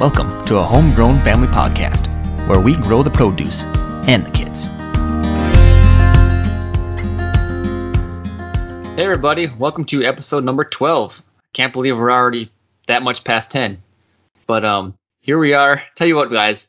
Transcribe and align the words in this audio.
Welcome 0.00 0.42
to 0.46 0.56
a 0.56 0.62
homegrown 0.62 1.20
family 1.20 1.46
podcast 1.46 2.06
where 2.48 2.58
we 2.58 2.74
grow 2.74 3.02
the 3.02 3.10
produce 3.10 3.64
and 4.08 4.22
the 4.22 4.30
kids. 4.30 4.64
Hey, 8.96 9.02
everybody, 9.04 9.48
welcome 9.58 9.84
to 9.84 10.02
episode 10.02 10.42
number 10.42 10.64
12. 10.64 11.22
Can't 11.52 11.74
believe 11.74 11.98
we're 11.98 12.10
already 12.10 12.50
that 12.86 13.02
much 13.02 13.24
past 13.24 13.50
10. 13.50 13.82
But 14.46 14.64
um, 14.64 14.94
here 15.20 15.38
we 15.38 15.54
are. 15.54 15.82
Tell 15.96 16.08
you 16.08 16.16
what, 16.16 16.32
guys, 16.32 16.68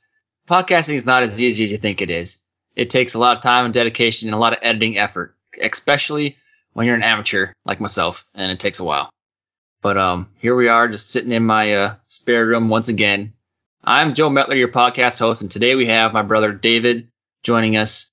podcasting 0.50 0.96
is 0.96 1.06
not 1.06 1.24
as 1.24 1.40
easy 1.40 1.64
as 1.64 1.72
you 1.72 1.78
think 1.78 2.02
it 2.02 2.10
is. 2.10 2.40
It 2.76 2.90
takes 2.90 3.14
a 3.14 3.20
lot 3.20 3.38
of 3.38 3.44
time 3.44 3.64
and 3.64 3.74
dedication 3.74 4.28
and 4.28 4.36
a 4.36 4.40
lot 4.40 4.52
of 4.52 4.60
editing 4.62 4.98
effort, 4.98 5.38
especially 5.62 6.36
when 6.74 6.86
you're 6.86 6.96
an 6.96 7.02
amateur 7.02 7.54
like 7.64 7.80
myself, 7.80 8.26
and 8.36 8.52
it 8.52 8.60
takes 8.60 8.80
a 8.80 8.84
while. 8.84 9.10
But 9.82 9.98
um, 9.98 10.30
here 10.38 10.56
we 10.56 10.70
are, 10.70 10.88
just 10.88 11.10
sitting 11.10 11.32
in 11.32 11.44
my 11.44 11.74
uh, 11.74 11.96
spare 12.06 12.46
room 12.46 12.70
once 12.70 12.88
again. 12.88 13.34
I'm 13.84 14.14
Joe 14.14 14.30
Metler, 14.30 14.56
your 14.56 14.68
podcast 14.68 15.18
host, 15.18 15.42
and 15.42 15.50
today 15.50 15.74
we 15.74 15.88
have 15.88 16.14
my 16.14 16.22
brother 16.22 16.54
David 16.54 17.10
joining 17.42 17.78
us. 17.78 18.12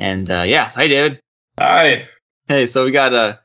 And 0.00 0.28
uh, 0.28 0.42
yeah, 0.42 0.68
hi 0.68 0.88
David. 0.88 1.20
Hi. 1.56 2.08
Hey, 2.48 2.66
so 2.66 2.84
we 2.84 2.90
got 2.90 3.14
a 3.14 3.38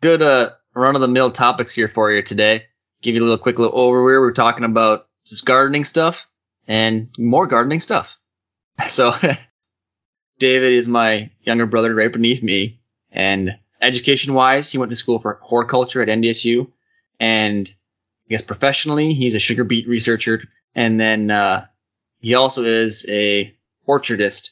good 0.00 0.22
uh, 0.22 0.52
run 0.74 0.94
of 0.94 1.02
the 1.02 1.08
mill 1.08 1.30
topics 1.30 1.74
here 1.74 1.90
for 1.94 2.10
you 2.10 2.22
today. 2.22 2.62
Give 3.02 3.14
you 3.14 3.20
a 3.20 3.24
little 3.24 3.36
quick 3.36 3.58
little 3.58 3.78
overview. 3.78 4.20
We're 4.20 4.32
talking 4.32 4.64
about 4.64 5.06
just 5.26 5.44
gardening 5.44 5.84
stuff 5.84 6.16
and 6.66 7.10
more 7.18 7.46
gardening 7.46 7.80
stuff. 7.80 8.08
So 8.88 9.12
David 10.38 10.72
is 10.72 10.88
my 10.88 11.30
younger 11.42 11.66
brother 11.66 11.94
right 11.94 12.12
beneath 12.12 12.42
me, 12.42 12.80
and 13.12 13.58
education 13.80 14.32
wise, 14.34 14.72
he 14.72 14.78
went 14.78 14.90
to 14.90 14.96
school 14.96 15.20
for 15.20 15.38
horticulture 15.42 16.02
at 16.02 16.08
NDSU 16.08 16.66
and 17.20 17.68
I 17.68 18.30
guess 18.30 18.42
professionally, 18.42 19.14
he's 19.14 19.34
a 19.34 19.40
sugar 19.40 19.64
beet 19.64 19.88
researcher, 19.88 20.42
and 20.74 20.98
then 20.98 21.30
uh, 21.30 21.66
he 22.20 22.34
also 22.34 22.64
is 22.64 23.06
a 23.08 23.54
orchardist 23.86 24.50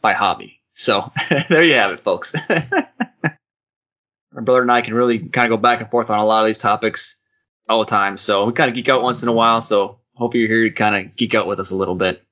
by 0.00 0.12
hobby. 0.12 0.60
So 0.74 1.12
there 1.48 1.64
you 1.64 1.74
have 1.74 1.92
it, 1.92 2.00
folks. 2.00 2.34
My 2.48 4.40
brother 4.40 4.62
and 4.62 4.72
I 4.72 4.82
can 4.82 4.94
really 4.94 5.18
kind 5.28 5.52
of 5.52 5.58
go 5.58 5.62
back 5.62 5.80
and 5.80 5.90
forth 5.90 6.10
on 6.10 6.18
a 6.18 6.24
lot 6.24 6.42
of 6.42 6.46
these 6.48 6.58
topics 6.58 7.20
all 7.68 7.80
the 7.80 7.90
time. 7.90 8.18
So 8.18 8.46
we 8.46 8.52
kind 8.52 8.70
of 8.70 8.74
geek 8.74 8.88
out 8.88 9.02
once 9.02 9.22
in 9.22 9.28
a 9.28 9.32
while. 9.32 9.60
So 9.60 9.98
hope 10.14 10.34
you're 10.34 10.48
here 10.48 10.64
to 10.64 10.70
kind 10.70 10.96
of 10.96 11.16
geek 11.16 11.34
out 11.34 11.46
with 11.46 11.60
us 11.60 11.70
a 11.70 11.76
little 11.76 11.94
bit. 11.94 12.22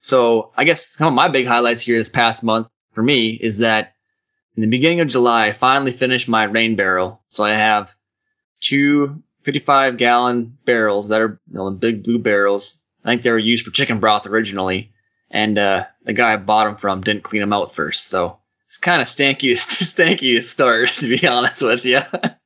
So 0.00 0.52
I 0.56 0.64
guess 0.64 0.86
some 0.86 1.08
of 1.08 1.14
my 1.14 1.28
big 1.28 1.46
highlights 1.46 1.80
here 1.80 1.98
this 1.98 2.08
past 2.08 2.44
month 2.44 2.68
for 2.92 3.02
me 3.02 3.30
is 3.30 3.58
that 3.58 3.94
in 4.56 4.62
the 4.62 4.68
beginning 4.68 5.00
of 5.00 5.08
July, 5.08 5.48
I 5.48 5.52
finally 5.52 5.96
finished 5.96 6.28
my 6.28 6.44
rain 6.44 6.76
barrel. 6.76 7.22
So 7.28 7.44
I 7.44 7.52
have 7.52 7.90
two 8.60 9.22
55 9.46 9.96
gallon 9.96 10.58
barrels 10.64 11.08
that 11.08 11.20
are 11.20 11.40
you 11.48 11.54
know, 11.54 11.70
big 11.70 12.02
blue 12.02 12.18
barrels. 12.18 12.80
I 13.04 13.10
think 13.10 13.22
they 13.22 13.30
were 13.30 13.38
used 13.38 13.64
for 13.64 13.70
chicken 13.70 14.00
broth 14.00 14.26
originally, 14.26 14.92
and 15.30 15.56
uh, 15.56 15.86
the 16.04 16.12
guy 16.12 16.34
I 16.34 16.36
bought 16.36 16.64
them 16.64 16.76
from 16.76 17.00
didn't 17.00 17.22
clean 17.22 17.42
them 17.42 17.52
out 17.52 17.76
first, 17.76 18.08
so 18.08 18.40
it's 18.66 18.76
kind 18.76 19.00
of 19.00 19.06
stanky, 19.06 19.52
stanky 19.52 20.34
to 20.34 20.42
start, 20.42 20.88
to 20.96 21.08
be 21.08 21.26
honest 21.28 21.62
with 21.62 21.84
you. 21.84 22.00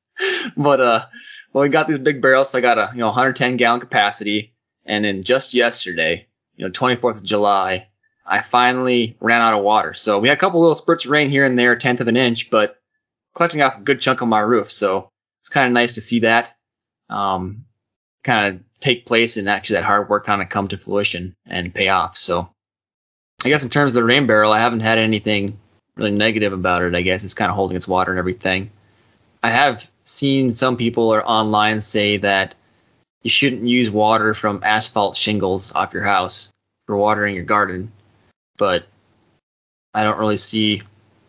but 0.59 0.81
uh, 0.81 1.07
well, 1.55 1.62
we 1.62 1.70
got 1.70 1.89
these 1.89 1.98
big 1.98 2.20
barrels, 2.20 2.51
so 2.51 2.59
I 2.59 2.61
got 2.61 2.77
a 2.77 2.91
you 2.92 3.01
know 3.01 3.07
110 3.07 3.57
gallon 3.57 3.81
capacity, 3.81 4.53
and 4.85 5.03
then 5.03 5.25
just 5.25 5.55
yesterday, 5.55 6.29
you 6.57 6.67
know 6.67 6.70
24th 6.70 7.17
of 7.17 7.25
July, 7.25 7.89
I 8.27 8.42
finally 8.42 9.17
ran 9.20 9.41
out 9.41 9.55
of 9.55 9.64
water. 9.64 9.95
So 9.95 10.19
we 10.19 10.29
had 10.29 10.37
a 10.37 10.41
couple 10.41 10.61
little 10.61 10.75
spurts 10.75 11.07
of 11.07 11.11
rain 11.12 11.31
here 11.31 11.47
and 11.47 11.59
there, 11.59 11.77
tenth 11.77 12.03
of 12.03 12.09
an 12.09 12.19
inch, 12.19 12.51
but 12.51 12.77
collecting 13.35 13.62
off 13.62 13.79
a 13.79 13.83
good 13.83 14.03
chunk 14.03 14.20
of 14.20 14.29
my 14.29 14.41
roof. 14.41 14.70
So 14.70 15.11
it's 15.41 15.48
kind 15.48 15.67
of 15.67 15.73
nice 15.73 15.95
to 15.95 16.03
see 16.03 16.20
that 16.20 16.55
um, 17.11 17.64
kind 18.25 18.47
of 18.47 18.62
take 18.80 19.05
place 19.05 19.36
and 19.36 19.48
actually 19.48 19.77
that 19.77 19.84
hard 19.84 20.08
work 20.08 20.25
kind 20.25 20.41
of 20.41 20.48
come 20.48 20.69
to 20.69 20.78
fruition 20.78 21.34
and 21.47 21.75
pay 21.75 21.89
off. 21.89 22.17
So 22.17 22.48
I 23.45 23.48
guess 23.48 23.62
in 23.62 23.70
terms 23.70 23.95
of 23.95 24.01
the 24.01 24.05
rain 24.05 24.27
barrel, 24.27 24.52
I 24.52 24.61
haven't 24.61 24.80
had 24.80 24.98
anything 24.98 25.58
really 25.96 26.11
negative 26.12 26.52
about 26.52 26.83
it. 26.83 26.95
I 26.95 27.02
guess 27.02 27.24
it's 27.24 27.35
kind 27.35 27.51
of 27.51 27.57
holding 27.57 27.77
its 27.77 27.89
water 27.89 28.12
and 28.12 28.18
everything. 28.18 28.70
I 29.42 29.51
have 29.51 29.83
seen 30.05 30.55
some 30.55 30.77
people 30.77 31.12
or 31.12 31.27
online 31.29 31.80
say 31.80 32.18
that 32.18 32.55
you 33.23 33.30
shouldn't 33.30 33.62
use 33.62 33.90
water 33.90 34.35
from 34.35 34.62
asphalt 34.64 35.17
shingles 35.17 35.73
off 35.73 35.92
your 35.92 36.05
house 36.05 36.51
for 36.86 36.96
watering 36.96 37.35
your 37.35 37.45
garden, 37.45 37.92
but 38.56 38.86
I 39.92 40.05
don't 40.05 40.18
really 40.18 40.36
see 40.36 40.83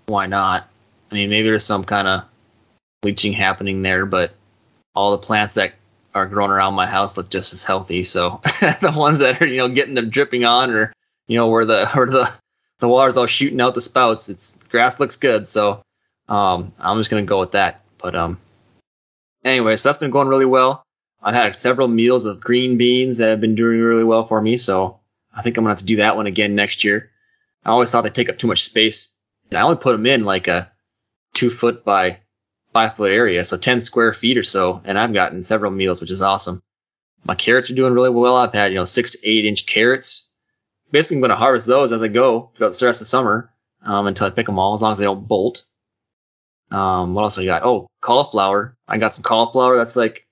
why 0.06 0.26
not. 0.28 0.68
I 1.12 1.16
mean, 1.16 1.30
maybe 1.30 1.50
there's 1.50 1.66
some 1.66 1.84
kind 1.84 2.08
of 2.08 2.24
bleaching 3.02 3.34
happening 3.34 3.82
there, 3.82 4.06
but 4.06 4.34
all 4.94 5.12
the 5.12 5.18
plants 5.18 5.56
that 5.56 5.74
are 6.14 6.28
growing 6.28 6.52
around 6.52 6.74
my 6.74 6.88
house 6.88 7.18
look 7.18 7.30
just 7.30 7.54
as 7.54 7.64
healthy. 7.64 8.04
So 8.04 8.42
the 8.82 8.94
ones 8.96 9.20
that 9.20 9.42
are 9.42 9.46
you 9.46 9.58
know 9.58 9.70
getting 9.70 9.96
them 9.96 10.10
dripping 10.10 10.46
on, 10.46 10.72
or 10.72 10.94
you 11.28 11.38
know 11.38 11.50
where 11.50 11.66
the 11.66 11.88
where 11.94 12.08
the 12.08 12.32
the 12.80 12.88
water's 12.88 13.18
all 13.18 13.28
shooting 13.28 13.62
out 13.62 13.76
the 13.76 13.82
spouts, 13.82 14.30
it's 14.30 14.58
grass 14.70 15.00
looks 15.00 15.16
good. 15.16 15.48
So 15.48 15.84
um, 16.28 16.74
I'm 16.80 17.00
just 17.00 17.10
gonna 17.10 17.24
go 17.24 17.40
with 17.40 17.52
that. 17.52 17.86
But 17.98 18.16
um, 18.16 18.40
anyway, 19.44 19.76
so 19.76 19.90
that's 19.90 20.00
been 20.00 20.12
going 20.12 20.28
really 20.28 20.46
well. 20.46 20.84
I've 21.22 21.36
had 21.36 21.56
several 21.56 21.88
meals 21.88 22.26
of 22.26 22.40
green 22.40 22.78
beans 22.78 23.18
that 23.18 23.30
have 23.30 23.42
been 23.42 23.56
doing 23.56 23.80
really 23.80 24.04
well 24.04 24.28
for 24.28 24.42
me. 24.42 24.58
So 24.58 25.00
I 25.34 25.42
think 25.42 25.58
I'm 25.58 25.64
gonna 25.64 25.72
have 25.72 25.80
to 25.80 25.86
do 25.86 25.98
that 25.98 26.16
one 26.16 26.28
again 26.28 26.56
next 26.56 26.84
year. 26.84 27.12
I 27.64 27.70
always 27.70 27.92
thought 27.92 28.02
they 28.02 28.10
take 28.10 28.30
up 28.30 28.40
too 28.40 28.48
much 28.48 28.66
space, 28.66 29.14
and 29.50 29.60
I 29.60 29.62
only 29.62 29.78
put 29.78 29.92
them 29.92 30.08
in 30.08 30.26
like 30.26 30.48
a 30.48 30.72
two 31.34 31.52
foot 31.52 31.86
by 31.86 32.21
five 32.74 32.96
foot 32.96 33.12
area, 33.12 33.44
so 33.44 33.58
10 33.58 33.82
square 33.82 34.14
feet 34.14 34.38
or 34.38 34.44
so, 34.44 34.82
and 34.84 34.98
I've 34.98 35.14
gotten 35.14 35.44
several 35.44 35.72
meals, 35.72 36.02
which 36.02 36.12
is 36.12 36.22
awesome. 36.22 36.62
My 37.24 37.36
carrots 37.36 37.70
are 37.70 37.76
doing 37.76 37.94
really 37.94 38.10
well. 38.10 38.36
I've 38.36 38.54
had, 38.54 38.72
you 38.72 38.80
know, 38.80 38.86
six 38.86 39.12
to 39.12 39.20
eight 39.30 39.46
inch 39.46 39.66
carrots. 39.66 40.30
Basically, 40.92 41.18
I'm 41.18 41.22
going 41.22 41.30
to 41.30 41.36
harvest 41.36 41.68
those 41.68 41.92
as 41.92 42.02
I 42.02 42.08
go 42.08 42.52
throughout 42.56 42.74
the 42.74 42.86
rest 42.86 43.02
of 43.02 43.06
the 43.06 43.10
summer 43.10 43.52
um, 43.84 44.08
until 44.08 44.28
I 44.28 44.32
pick 44.32 44.46
them 44.46 44.60
all, 44.60 44.74
as 44.74 44.82
long 44.82 44.94
as 44.94 44.98
they 44.98 45.04
don't 45.04 45.28
bolt. 45.28 45.64
Um, 46.72 47.14
what 47.14 47.24
else 47.24 47.38
I 47.38 47.46
got? 47.46 47.64
Oh, 47.64 47.88
cauliflower. 48.02 48.78
I 48.88 48.98
got 48.98 49.14
some 49.14 49.24
cauliflower 49.24 49.78
that's 49.78 49.96
like 49.96 50.26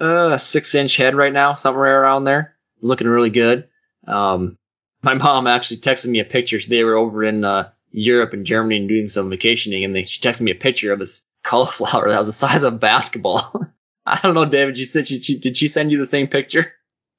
uh, 0.00 0.30
a 0.32 0.38
six 0.38 0.74
inch 0.74 0.96
head 0.96 1.14
right 1.14 1.32
now, 1.32 1.54
somewhere 1.54 2.02
around 2.02 2.24
there. 2.24 2.56
Looking 2.80 3.08
really 3.08 3.30
good. 3.30 3.68
Um, 4.06 4.58
my 5.02 5.14
mom 5.14 5.46
actually 5.46 5.78
texted 5.78 6.08
me 6.08 6.20
a 6.20 6.24
picture. 6.24 6.58
They 6.66 6.84
were 6.84 6.96
over 6.96 7.24
in 7.24 7.44
uh, 7.44 7.70
Europe 7.90 8.32
and 8.32 8.44
Germany 8.44 8.76
and 8.78 8.88
doing 8.88 9.08
some 9.08 9.30
vacationing, 9.30 9.84
and 9.84 9.94
they, 9.94 10.04
she 10.04 10.20
texted 10.20 10.42
me 10.42 10.50
a 10.50 10.56
picture 10.56 10.92
of 10.92 10.98
this 10.98 11.24
cauliflower 11.42 12.08
that 12.08 12.18
was 12.18 12.26
the 12.26 12.32
size 12.32 12.62
of 12.62 12.74
a 12.74 12.78
basketball. 12.78 13.66
I 14.06 14.20
don't 14.22 14.34
know, 14.34 14.44
David. 14.44 14.78
You 14.78 14.86
said 14.86 15.06
she, 15.06 15.20
she, 15.20 15.38
did 15.38 15.56
she 15.56 15.68
send 15.68 15.92
you 15.92 15.98
the 15.98 16.06
same 16.06 16.26
picture? 16.26 16.72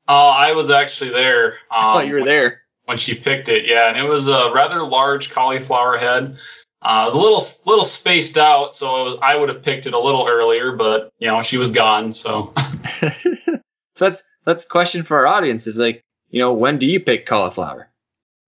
Oh, 0.07 0.27
I 0.27 0.51
was 0.51 0.69
actually 0.69 1.11
there. 1.11 1.53
Um, 1.71 1.97
oh, 1.97 1.99
you 1.99 2.15
were 2.15 2.25
there 2.25 2.61
when 2.85 2.97
she 2.97 3.15
picked 3.15 3.47
it. 3.47 3.65
Yeah, 3.65 3.87
and 3.87 3.97
it 3.97 4.03
was 4.03 4.27
a 4.27 4.51
rather 4.53 4.83
large 4.83 5.31
cauliflower 5.31 5.97
head. 5.97 6.37
Uh, 6.81 7.03
it 7.03 7.05
was 7.05 7.15
a 7.15 7.21
little 7.21 7.43
little 7.65 7.85
spaced 7.85 8.37
out, 8.37 8.75
so 8.75 9.05
was, 9.05 9.19
I 9.21 9.37
would 9.37 9.47
have 9.47 9.63
picked 9.63 9.85
it 9.85 9.93
a 9.93 9.99
little 9.99 10.27
earlier, 10.27 10.75
but 10.75 11.13
you 11.17 11.27
know 11.27 11.41
she 11.41 11.57
was 11.57 11.71
gone. 11.71 12.11
So, 12.11 12.53
so 13.13 13.55
that's 13.95 14.25
that's 14.45 14.65
a 14.65 14.67
question 14.67 15.03
for 15.03 15.19
our 15.19 15.27
audience. 15.27 15.67
Is 15.67 15.77
like, 15.77 16.03
you 16.29 16.39
know, 16.39 16.51
when 16.53 16.79
do 16.79 16.85
you 16.85 16.99
pick 16.99 17.25
cauliflower? 17.25 17.87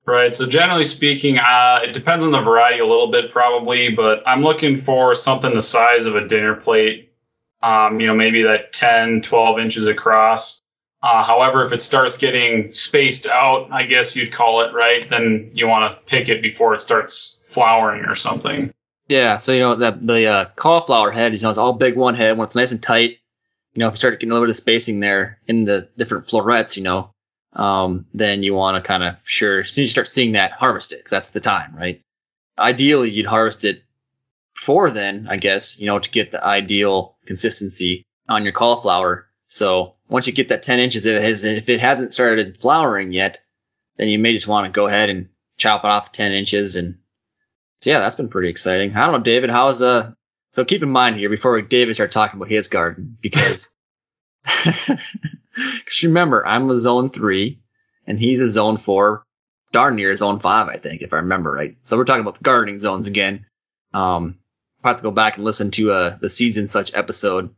Right. 0.08 0.36
So 0.36 0.46
generally 0.46 0.84
speaking, 0.84 1.40
uh, 1.40 1.80
it 1.84 1.94
depends 1.94 2.24
on 2.24 2.32
the 2.32 2.42
variety 2.42 2.80
a 2.80 2.86
little 2.86 3.08
bit 3.08 3.32
probably, 3.32 3.90
but 3.90 4.22
I'm 4.28 4.44
looking 4.44 4.78
for 4.78 5.16
something 5.16 5.52
the 5.52 5.64
size 5.64 6.06
of 6.06 6.16
a 6.16 6.28
dinner 6.28 6.56
plate. 6.56 7.12
Um, 7.64 8.00
you 8.00 8.06
know, 8.06 8.14
maybe 8.14 8.44
that 8.44 8.72
10, 8.72 9.24
12 9.24 9.60
inches 9.60 9.88
across. 9.88 10.62
Uh, 11.02 11.24
however, 11.24 11.64
if 11.64 11.72
it 11.72 11.82
starts 11.82 12.18
getting 12.18 12.72
spaced 12.72 13.26
out, 13.26 13.72
I 13.72 13.84
guess 13.84 14.16
you'd 14.16 14.32
call 14.32 14.62
it, 14.62 14.74
right? 14.74 15.08
Then 15.10 15.52
you 15.56 15.68
want 15.68 15.92
to 15.92 15.98
pick 16.06 16.30
it 16.30 16.44
before 16.44 16.76
it 16.76 16.82
starts 16.82 17.40
flowering 17.44 18.06
or 18.06 18.16
something. 18.16 18.72
Yeah. 19.08 19.38
So, 19.38 19.54
you 19.54 19.60
know, 19.60 19.76
that 19.78 20.06
the 20.06 20.28
uh, 20.28 20.46
cauliflower 20.56 21.10
head, 21.10 21.34
you 21.34 21.40
know, 21.40 21.50
it's 21.50 21.58
all 21.58 21.74
big 21.74 21.96
one 21.96 22.14
head. 22.14 22.38
When 22.38 22.46
it's 22.46 22.56
nice 22.56 22.72
and 22.72 22.82
tight, 22.82 23.18
you 23.74 23.80
know, 23.80 23.88
if 23.88 23.94
you 23.94 23.98
start 23.98 24.20
getting 24.20 24.32
a 24.32 24.34
little 24.34 24.48
bit 24.48 24.52
of 24.52 24.58
spacing 24.58 25.00
there 25.00 25.40
in 25.48 25.66
the 25.66 25.90
different 25.98 26.30
florets, 26.30 26.78
you 26.78 26.84
know, 26.84 27.12
um, 27.56 28.06
then 28.14 28.44
you 28.44 28.54
want 28.54 28.82
to 28.82 28.88
kind 28.88 29.04
of 29.04 29.16
sure 29.24 29.62
as 29.62 29.72
soon 29.72 29.84
as 29.84 29.90
you 29.90 29.92
start 29.92 30.08
seeing 30.08 30.34
that, 30.34 30.52
harvest 30.52 30.92
it 30.92 30.98
because 30.98 31.12
that's 31.12 31.30
the 31.32 31.40
time, 31.40 31.76
right? 31.76 32.02
Ideally, 32.58 33.10
you'd 33.10 33.26
harvest 33.26 33.66
it 33.66 33.84
before 34.54 34.90
then, 34.90 35.28
I 35.30 35.38
guess, 35.38 35.80
you 35.80 35.88
know, 35.88 36.00
to 36.00 36.10
get 36.10 36.32
the 36.32 36.44
ideal 36.44 37.18
consistency 37.26 38.06
on 38.28 38.44
your 38.44 38.54
cauliflower. 38.54 39.28
So 39.48 39.96
once 40.10 40.28
you 40.28 40.34
get 40.34 40.50
that 40.50 40.64
10 40.64 40.80
inches, 40.80 41.06
if 41.06 41.16
it, 41.16 41.24
has, 41.24 41.44
if 41.44 41.70
it 41.70 41.80
hasn't 41.80 42.14
started 42.14 42.60
flowering 42.60 43.14
yet, 43.14 43.40
then 43.98 44.08
you 44.08 44.20
may 44.20 44.34
just 44.34 44.48
want 44.48 44.66
to 44.66 44.72
go 44.72 44.88
ahead 44.88 45.10
and 45.10 45.30
chop 45.58 45.84
it 45.84 45.88
off 45.88 46.12
10 46.12 46.32
inches. 46.32 46.76
And 46.76 46.98
so, 47.82 47.90
yeah, 47.90 48.00
that's 48.00 48.16
been 48.16 48.30
pretty 48.30 48.50
exciting. 48.50 48.96
I 48.96 49.02
don't 49.02 49.12
know, 49.12 49.20
David, 49.24 49.50
how's 49.50 49.80
the, 49.80 50.16
so 50.52 50.66
keep 50.66 50.84
in 50.84 50.90
mind 50.90 51.18
here 51.18 51.30
before 51.30 51.62
David 51.62 51.96
start 51.96 52.12
talking 52.12 52.38
about 52.38 52.50
his 52.50 52.68
garden 52.68 53.18
because 53.22 53.75
Because 55.56 56.04
remember, 56.04 56.46
I'm 56.46 56.70
a 56.70 56.78
zone 56.78 57.10
three, 57.10 57.62
and 58.06 58.20
he's 58.20 58.42
a 58.42 58.50
zone 58.50 58.78
four, 58.78 59.24
darn 59.72 59.96
near 59.96 60.16
zone 60.16 60.40
five, 60.40 60.68
I 60.68 60.78
think, 60.78 61.02
if 61.02 61.14
I 61.14 61.18
remember 61.18 61.52
right. 61.52 61.78
So 61.82 61.98
we're 61.98 62.04
talking 62.04 62.22
about 62.22 62.38
the 62.38 62.44
gardening 62.44 62.80
zones 62.80 63.08
again. 63.08 63.46
Um, 63.94 64.40
I'll 64.84 64.92
have 64.92 64.98
to 64.98 65.04
go 65.04 65.12
back 65.12 65.38
and 65.38 65.46
listen 65.46 65.72
to 65.72 65.92
uh, 65.92 66.18
the 66.20 66.30
seeds 66.30 66.58
and 66.58 66.70
such 66.70 66.94
episode 66.94 67.56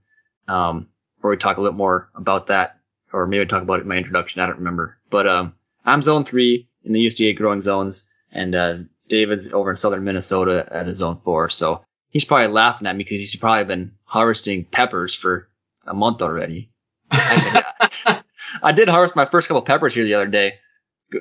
um, 0.48 0.90
where 1.22 1.32
we 1.32 1.38
talk 1.38 1.58
a 1.58 1.62
little 1.62 1.78
more 1.78 2.10
about 2.14 2.48
that 2.48 2.80
or 3.12 3.26
maybe 3.26 3.46
talk 3.46 3.64
about 3.64 3.80
it 3.80 3.84
in 3.84 3.88
my 3.88 3.98
introduction. 3.98 4.42
I 4.42 4.46
don't 4.46 4.60
remember. 4.60 4.98
But 5.10 5.28
um, 5.28 5.56
I'm 5.84 6.02
zone 6.02 6.24
three 6.24 6.70
in 6.84 6.94
the 6.94 7.06
USDA 7.08 7.36
growing 7.36 7.62
zones, 7.62 8.08
and 8.32 8.54
uh, 8.54 8.78
David's 9.10 9.52
over 9.54 9.72
in 9.72 9.78
southern 9.78 10.04
Minnesota 10.04 10.68
as 10.72 10.88
a 10.88 10.96
zone 10.96 11.20
four. 11.24 11.50
So 11.50 11.84
he's 12.10 12.26
probably 12.26 12.48
laughing 12.48 12.88
at 12.88 12.96
me 12.96 13.04
because 13.04 13.20
he's 13.20 13.36
probably 13.36 13.66
been 13.66 13.94
harvesting 14.04 14.66
peppers 14.66 15.16
for 15.16 15.50
a 15.86 15.94
month 15.94 16.22
already. 16.22 16.70
I, 18.64 18.72
did 18.74 18.88
harvest 18.88 19.16
my 19.16 19.26
first 19.26 19.48
couple 19.48 19.62
peppers 19.62 19.94
here 19.94 20.04
the 20.04 20.16
other 20.16 20.28
day. 20.28 20.54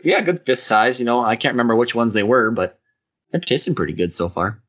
Yeah, 0.03 0.21
good 0.21 0.41
fist 0.41 0.67
size. 0.67 0.99
You 0.99 1.07
know, 1.07 1.23
I 1.23 1.37
can't 1.37 1.55
remember 1.55 1.77
which 1.77 1.95
ones 1.95 2.13
they 2.13 2.23
were, 2.23 2.51
but 2.51 2.79
they're 3.31 3.41
tasting 3.41 3.75
pretty 3.75 3.93
good 3.93 4.13
so 4.13 4.29
far. 4.29 4.63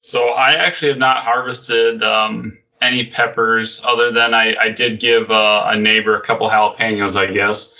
So 0.00 0.28
I 0.28 0.54
actually 0.54 0.88
have 0.88 0.98
not 0.98 1.24
harvested 1.24 2.02
um, 2.02 2.58
any 2.80 3.06
peppers 3.06 3.80
other 3.84 4.12
than 4.12 4.34
I, 4.34 4.54
I 4.56 4.68
did 4.70 5.00
give 5.00 5.30
uh, 5.30 5.64
a 5.68 5.78
neighbor 5.78 6.16
a 6.16 6.22
couple 6.22 6.48
jalapenos, 6.48 7.16
I 7.16 7.32
guess. 7.32 7.72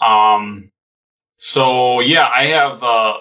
Um, 0.00 0.70
so 1.36 2.00
yeah, 2.00 2.28
I 2.28 2.44
have 2.46 2.82
uh, 2.82 3.14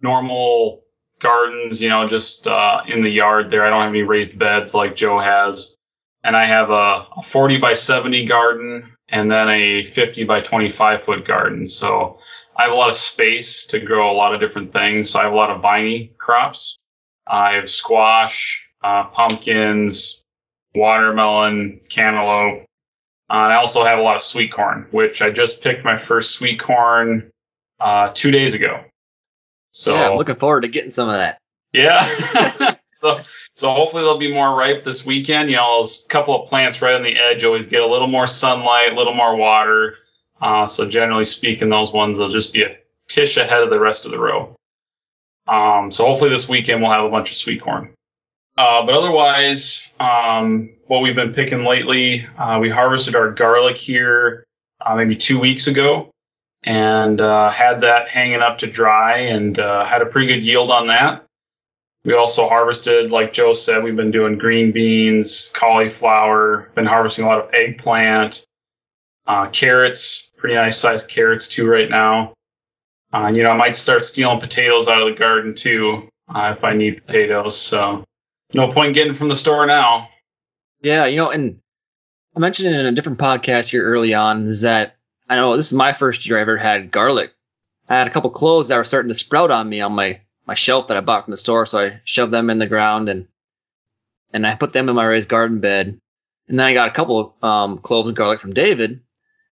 normal 0.00 0.82
gardens, 1.18 1.80
you 1.80 1.88
know, 1.88 2.06
just 2.06 2.46
uh, 2.46 2.82
in 2.86 3.00
the 3.00 3.10
yard 3.10 3.50
there. 3.50 3.64
I 3.64 3.70
don't 3.70 3.82
have 3.82 3.90
any 3.90 4.02
raised 4.02 4.38
beds 4.38 4.74
like 4.74 4.96
Joe 4.96 5.18
has, 5.18 5.76
and 6.24 6.36
I 6.36 6.44
have 6.46 6.70
a, 6.70 7.06
a 7.16 7.22
40 7.22 7.58
by 7.58 7.74
70 7.74 8.26
garden 8.26 8.92
and 9.08 9.30
then 9.30 9.48
a 9.50 9.84
50 9.84 10.24
by 10.24 10.40
25 10.40 11.02
foot 11.02 11.24
garden. 11.24 11.66
So 11.66 12.18
I 12.56 12.64
have 12.64 12.72
a 12.72 12.76
lot 12.76 12.90
of 12.90 12.96
space 12.96 13.66
to 13.66 13.80
grow 13.80 14.10
a 14.10 14.16
lot 14.16 14.34
of 14.34 14.40
different 14.40 14.72
things. 14.72 15.10
So 15.10 15.20
I 15.20 15.24
have 15.24 15.32
a 15.32 15.36
lot 15.36 15.50
of 15.50 15.62
viney 15.62 16.12
crops. 16.18 16.76
I 17.26 17.52
have 17.52 17.68
squash, 17.68 18.68
uh, 18.82 19.04
pumpkins, 19.04 20.22
watermelon, 20.74 21.80
cantaloupe. 21.88 22.64
Uh, 23.30 23.34
I 23.34 23.54
also 23.56 23.84
have 23.84 23.98
a 23.98 24.02
lot 24.02 24.16
of 24.16 24.22
sweet 24.22 24.52
corn, 24.52 24.86
which 24.90 25.22
I 25.22 25.30
just 25.30 25.62
picked 25.62 25.84
my 25.84 25.96
first 25.96 26.32
sweet 26.32 26.60
corn 26.60 27.30
uh, 27.80 28.10
two 28.12 28.30
days 28.30 28.54
ago. 28.54 28.84
So 29.72 29.94
yeah, 29.94 30.10
I'm 30.10 30.18
looking 30.18 30.36
forward 30.36 30.62
to 30.62 30.68
getting 30.68 30.90
some 30.90 31.08
of 31.08 31.14
that. 31.14 31.38
Yeah. 31.72 32.76
so 33.02 33.20
so 33.54 33.72
hopefully 33.72 34.04
they'll 34.04 34.18
be 34.18 34.32
more 34.32 34.56
ripe 34.56 34.84
this 34.84 35.04
weekend. 35.04 35.50
You 35.50 35.56
know, 35.56 35.80
a 35.82 36.08
couple 36.08 36.40
of 36.40 36.48
plants 36.48 36.80
right 36.80 36.94
on 36.94 37.02
the 37.02 37.18
edge 37.18 37.44
always 37.44 37.66
get 37.66 37.82
a 37.82 37.86
little 37.86 38.06
more 38.06 38.26
sunlight, 38.26 38.92
a 38.92 38.96
little 38.96 39.14
more 39.14 39.36
water. 39.36 39.96
Uh, 40.40 40.66
so 40.66 40.88
generally 40.88 41.24
speaking, 41.24 41.68
those 41.68 41.92
ones 41.92 42.18
will 42.18 42.30
just 42.30 42.52
be 42.52 42.62
a 42.62 42.76
tish 43.08 43.36
ahead 43.36 43.62
of 43.62 43.70
the 43.70 43.78
rest 43.78 44.06
of 44.06 44.12
the 44.12 44.18
row. 44.18 44.56
Um, 45.46 45.90
so 45.90 46.04
hopefully 46.04 46.30
this 46.30 46.48
weekend 46.48 46.80
we'll 46.80 46.92
have 46.92 47.04
a 47.04 47.10
bunch 47.10 47.30
of 47.30 47.36
sweet 47.36 47.60
corn. 47.60 47.94
Uh, 48.56 48.84
but 48.86 48.94
otherwise, 48.94 49.82
um, 49.98 50.70
what 50.86 51.02
we've 51.02 51.16
been 51.16 51.32
picking 51.32 51.64
lately, 51.64 52.26
uh, 52.38 52.58
we 52.60 52.70
harvested 52.70 53.16
our 53.16 53.32
garlic 53.32 53.76
here 53.76 54.44
uh, 54.80 54.94
maybe 54.94 55.16
two 55.16 55.38
weeks 55.38 55.66
ago 55.66 56.10
and 56.64 57.20
uh, 57.20 57.50
had 57.50 57.80
that 57.80 58.08
hanging 58.08 58.40
up 58.40 58.58
to 58.58 58.66
dry 58.66 59.18
and 59.18 59.58
uh, 59.58 59.84
had 59.84 60.02
a 60.02 60.06
pretty 60.06 60.28
good 60.28 60.44
yield 60.44 60.70
on 60.70 60.88
that. 60.88 61.26
We 62.04 62.14
also 62.14 62.48
harvested, 62.48 63.10
like 63.10 63.32
Joe 63.32 63.52
said, 63.52 63.84
we've 63.84 63.96
been 63.96 64.10
doing 64.10 64.38
green 64.38 64.72
beans, 64.72 65.50
cauliflower, 65.52 66.68
been 66.74 66.86
harvesting 66.86 67.24
a 67.24 67.28
lot 67.28 67.44
of 67.44 67.54
eggplant, 67.54 68.44
uh, 69.26 69.48
carrots, 69.48 70.28
pretty 70.36 70.56
nice 70.56 70.78
sized 70.78 71.08
carrots 71.08 71.46
too 71.46 71.68
right 71.68 71.88
now. 71.88 72.34
Uh, 73.12 73.28
you 73.28 73.44
know, 73.44 73.50
I 73.50 73.56
might 73.56 73.76
start 73.76 74.04
stealing 74.04 74.40
potatoes 74.40 74.88
out 74.88 75.02
of 75.02 75.08
the 75.08 75.18
garden 75.18 75.54
too 75.54 76.08
uh, 76.28 76.54
if 76.56 76.64
I 76.64 76.72
need 76.72 77.06
potatoes. 77.06 77.56
So 77.56 78.04
no 78.52 78.72
point 78.72 78.94
getting 78.94 79.14
from 79.14 79.28
the 79.28 79.36
store 79.36 79.66
now. 79.66 80.08
Yeah, 80.80 81.06
you 81.06 81.16
know, 81.16 81.30
and 81.30 81.60
I 82.34 82.40
mentioned 82.40 82.74
in 82.74 82.86
a 82.86 82.92
different 82.92 83.18
podcast 83.18 83.70
here 83.70 83.84
early 83.84 84.14
on 84.14 84.46
is 84.48 84.62
that 84.62 84.96
I 85.28 85.36
know 85.36 85.56
this 85.56 85.66
is 85.66 85.72
my 85.72 85.92
first 85.92 86.26
year 86.26 86.38
I 86.38 86.42
ever 86.42 86.56
had 86.56 86.90
garlic. 86.90 87.32
I 87.88 87.96
had 87.96 88.06
a 88.06 88.10
couple 88.10 88.30
cloves 88.30 88.68
that 88.68 88.76
were 88.78 88.84
starting 88.84 89.10
to 89.10 89.14
sprout 89.14 89.50
on 89.50 89.68
me 89.68 89.82
on 89.82 89.92
my, 89.92 90.20
my 90.46 90.54
shelf 90.54 90.88
that 90.88 90.96
I 90.96 91.00
bought 91.00 91.24
from 91.24 91.32
the 91.32 91.36
store, 91.36 91.66
so 91.66 91.78
I 91.78 92.00
shoved 92.04 92.32
them 92.32 92.50
in 92.50 92.58
the 92.58 92.66
ground 92.66 93.08
and 93.08 93.28
and 94.32 94.46
I 94.46 94.54
put 94.54 94.72
them 94.72 94.88
in 94.88 94.94
my 94.94 95.04
raised 95.04 95.28
garden 95.28 95.60
bed. 95.60 96.00
And 96.48 96.58
then 96.58 96.66
I 96.66 96.72
got 96.72 96.88
a 96.88 96.92
couple 96.92 97.20
of 97.20 97.44
um, 97.44 97.78
cloves 97.78 98.08
of 98.08 98.14
garlic 98.14 98.40
from 98.40 98.54
David, 98.54 99.00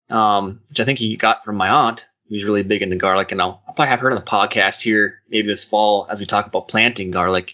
um, 0.09 0.61
which 0.69 0.79
I 0.79 0.85
think 0.85 0.99
he 0.99 1.15
got 1.15 1.45
from 1.45 1.55
my 1.55 1.69
aunt, 1.69 2.07
who's 2.27 2.43
really 2.43 2.63
big 2.63 2.81
into 2.81 2.95
garlic. 2.95 3.31
And 3.31 3.41
I'll, 3.41 3.63
I'll 3.67 3.73
probably 3.73 3.91
have 3.91 3.99
her 3.99 4.09
on 4.09 4.15
the 4.15 4.23
podcast 4.23 4.81
here 4.81 5.21
maybe 5.29 5.47
this 5.47 5.63
fall 5.63 6.07
as 6.09 6.19
we 6.19 6.25
talk 6.25 6.47
about 6.47 6.67
planting 6.67 7.11
garlic. 7.11 7.53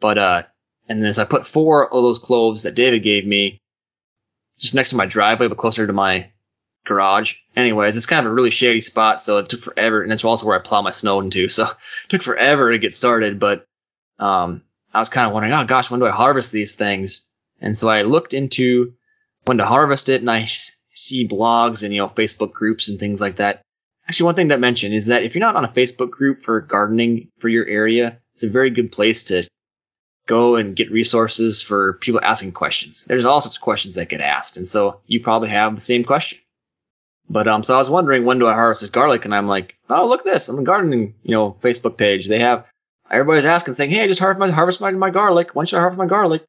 But 0.00 0.18
uh, 0.18 0.42
and 0.88 1.02
then 1.02 1.14
so 1.14 1.22
I 1.22 1.26
put 1.26 1.46
four 1.46 1.86
of 1.86 2.02
those 2.02 2.18
cloves 2.18 2.62
that 2.62 2.74
David 2.74 3.02
gave 3.02 3.26
me 3.26 3.60
just 4.58 4.74
next 4.74 4.90
to 4.90 4.96
my 4.96 5.06
driveway, 5.06 5.48
but 5.48 5.58
closer 5.58 5.86
to 5.86 5.92
my 5.92 6.30
garage. 6.84 7.34
Anyways, 7.56 7.96
it's 7.96 8.06
kind 8.06 8.26
of 8.26 8.32
a 8.32 8.34
really 8.34 8.50
shady 8.50 8.80
spot, 8.80 9.22
so 9.22 9.38
it 9.38 9.48
took 9.48 9.62
forever, 9.62 10.02
and 10.02 10.12
it's 10.12 10.24
also 10.24 10.46
where 10.46 10.58
I 10.58 10.62
plow 10.62 10.82
my 10.82 10.90
snow 10.90 11.20
into, 11.20 11.48
so 11.50 11.64
it 11.64 12.08
took 12.08 12.22
forever 12.22 12.72
to 12.72 12.78
get 12.78 12.94
started. 12.94 13.38
But 13.38 13.66
um, 14.18 14.62
I 14.92 15.00
was 15.00 15.08
kind 15.08 15.26
of 15.26 15.32
wondering, 15.32 15.54
oh 15.54 15.66
gosh, 15.66 15.90
when 15.90 16.00
do 16.00 16.06
I 16.06 16.10
harvest 16.10 16.52
these 16.52 16.76
things? 16.76 17.26
And 17.60 17.76
so 17.76 17.88
I 17.88 18.02
looked 18.02 18.34
into 18.34 18.94
when 19.44 19.58
to 19.58 19.66
harvest 19.66 20.08
it, 20.08 20.20
and 20.20 20.30
I 20.30 20.44
see 20.44 21.26
blogs 21.26 21.82
and 21.82 21.92
you 21.92 22.00
know 22.00 22.08
Facebook 22.08 22.52
groups 22.52 22.88
and 22.88 22.98
things 22.98 23.20
like 23.20 23.36
that. 23.36 23.62
Actually, 24.06 24.26
one 24.26 24.34
thing 24.34 24.48
to 24.50 24.58
mention 24.58 24.92
is 24.92 25.06
that 25.06 25.22
if 25.22 25.34
you're 25.34 25.40
not 25.40 25.56
on 25.56 25.64
a 25.64 25.68
Facebook 25.68 26.10
group 26.10 26.42
for 26.42 26.60
gardening 26.60 27.28
for 27.38 27.48
your 27.48 27.66
area, 27.66 28.18
it's 28.34 28.44
a 28.44 28.50
very 28.50 28.70
good 28.70 28.92
place 28.92 29.24
to 29.24 29.48
go 30.26 30.56
and 30.56 30.76
get 30.76 30.90
resources 30.90 31.62
for 31.62 31.94
people 31.94 32.20
asking 32.22 32.52
questions. 32.52 33.04
There's 33.04 33.24
all 33.24 33.40
sorts 33.40 33.56
of 33.56 33.62
questions 33.62 33.94
that 33.94 34.08
get 34.08 34.20
asked, 34.20 34.56
and 34.56 34.68
so 34.68 35.00
you 35.06 35.22
probably 35.22 35.50
have 35.50 35.74
the 35.74 35.80
same 35.80 36.04
question. 36.04 36.38
But 37.28 37.48
um, 37.48 37.62
so 37.62 37.74
I 37.74 37.78
was 37.78 37.90
wondering 37.90 38.24
when 38.24 38.38
do 38.38 38.46
I 38.46 38.54
harvest 38.54 38.82
this 38.82 38.90
garlic, 38.90 39.24
and 39.24 39.34
I'm 39.34 39.48
like, 39.48 39.76
oh 39.88 40.08
look 40.08 40.20
at 40.20 40.26
this 40.26 40.48
on 40.48 40.56
the 40.56 40.62
gardening 40.62 41.14
you 41.22 41.32
know 41.32 41.56
Facebook 41.62 41.96
page. 41.96 42.28
They 42.28 42.40
have 42.40 42.66
everybody's 43.10 43.44
asking, 43.44 43.74
saying, 43.74 43.90
hey, 43.90 44.02
I 44.02 44.08
just 44.08 44.20
harvest 44.20 44.40
my 44.40 44.50
harvest 44.50 44.80
my, 44.80 44.90
my 44.90 45.10
garlic. 45.10 45.54
When 45.54 45.66
should 45.66 45.78
I 45.78 45.80
harvest 45.80 45.98
my 45.98 46.06
garlic? 46.06 46.46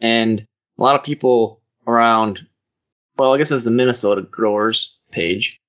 And 0.00 0.46
a 0.78 0.82
lot 0.82 0.96
of 0.96 1.04
people 1.04 1.60
around, 1.86 2.40
well, 3.16 3.34
I 3.34 3.38
guess 3.38 3.50
it 3.50 3.54
was 3.54 3.64
the 3.64 3.70
Minnesota 3.70 4.22
growers 4.22 4.96
page, 5.10 5.60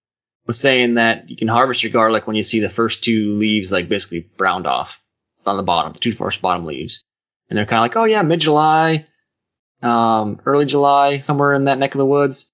was 0.47 0.59
saying 0.59 0.95
that 0.95 1.29
you 1.29 1.37
can 1.37 1.47
harvest 1.47 1.83
your 1.83 1.91
garlic 1.91 2.27
when 2.27 2.35
you 2.35 2.43
see 2.43 2.59
the 2.59 2.69
first 2.69 3.03
two 3.03 3.31
leaves 3.33 3.71
like 3.71 3.89
basically 3.89 4.27
browned 4.37 4.67
off 4.67 5.01
on 5.45 5.57
the 5.57 5.63
bottom, 5.63 5.93
the 5.93 5.99
two 5.99 6.13
first 6.13 6.41
bottom 6.41 6.65
leaves 6.65 7.03
and 7.51 7.57
they're 7.57 7.65
kind 7.65 7.79
of 7.79 7.81
like, 7.83 7.97
oh 7.97 8.05
yeah, 8.05 8.21
mid 8.21 8.39
July, 8.39 9.05
um, 9.83 10.39
early 10.45 10.65
July, 10.65 11.19
somewhere 11.19 11.53
in 11.53 11.65
that 11.65 11.77
neck 11.77 11.93
of 11.93 11.99
the 11.99 12.05
woods. 12.05 12.49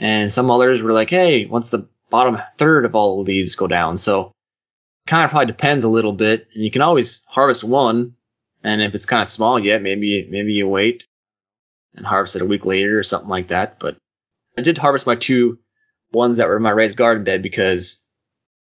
And 0.00 0.32
some 0.32 0.50
others 0.50 0.80
were 0.80 0.92
like, 0.92 1.10
hey, 1.10 1.44
once 1.44 1.70
the 1.70 1.86
bottom 2.08 2.38
third 2.58 2.86
of 2.86 2.94
all 2.94 3.22
the 3.22 3.30
leaves 3.30 3.54
go 3.54 3.66
down. 3.66 3.98
So 3.98 4.32
kind 5.06 5.24
of 5.24 5.30
probably 5.30 5.46
depends 5.46 5.84
a 5.84 5.88
little 5.88 6.14
bit. 6.14 6.48
And 6.54 6.64
you 6.64 6.70
can 6.70 6.82
always 6.82 7.22
harvest 7.28 7.62
one. 7.62 8.14
And 8.64 8.82
if 8.82 8.94
it's 8.94 9.06
kind 9.06 9.22
of 9.22 9.28
small 9.28 9.58
yet, 9.58 9.82
maybe, 9.82 10.26
maybe 10.28 10.54
you 10.54 10.68
wait 10.68 11.06
and 11.94 12.06
harvest 12.06 12.36
it 12.36 12.42
a 12.42 12.46
week 12.46 12.64
later 12.64 12.98
or 12.98 13.02
something 13.02 13.28
like 13.28 13.48
that. 13.48 13.78
But 13.78 13.96
I 14.56 14.62
did 14.62 14.78
harvest 14.78 15.06
my 15.06 15.16
two 15.16 15.58
ones 16.12 16.38
that 16.38 16.48
were 16.48 16.56
in 16.56 16.62
my 16.62 16.70
raised 16.70 16.96
garden 16.96 17.24
bed 17.24 17.42
because 17.42 18.02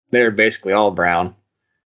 they're 0.09 0.31
basically 0.31 0.73
all 0.73 0.91
brown 0.91 1.35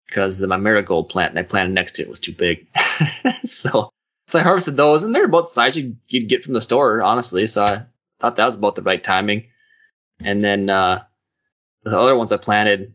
because 0.07 0.41
my 0.43 0.59
marigold 0.59 1.09
plant 1.09 1.35
that 1.35 1.41
I 1.41 1.43
planted 1.45 1.73
next 1.73 1.93
to 1.93 2.03
it 2.03 2.09
was 2.09 2.21
too 2.21 2.33
big. 2.33 2.67
so, 3.45 3.91
so 4.29 4.39
I 4.39 4.43
harvested 4.43 4.77
those, 4.77 5.05
and 5.05 5.15
they're 5.15 5.25
about 5.25 5.45
the 5.45 5.51
size 5.51 5.77
you, 5.77 5.97
would 6.12 6.29
get 6.29 6.45
from 6.45 6.53
the 6.53 6.61
store, 6.61 7.01
honestly. 7.03 7.47
So 7.47 7.62
I 7.62 7.87
thought 8.23 8.37
that 8.37 8.47
was 8.47 8.57
about 8.57 8.76
the 8.76 8.83
right 8.83 9.02
timing. 9.02 9.49
And 10.21 10.43
then 10.43 10.71
uh, 10.71 11.02
the 11.83 11.99
other 11.99 12.17
ones 12.17 12.33
I 12.33 12.37
planted, 12.37 12.95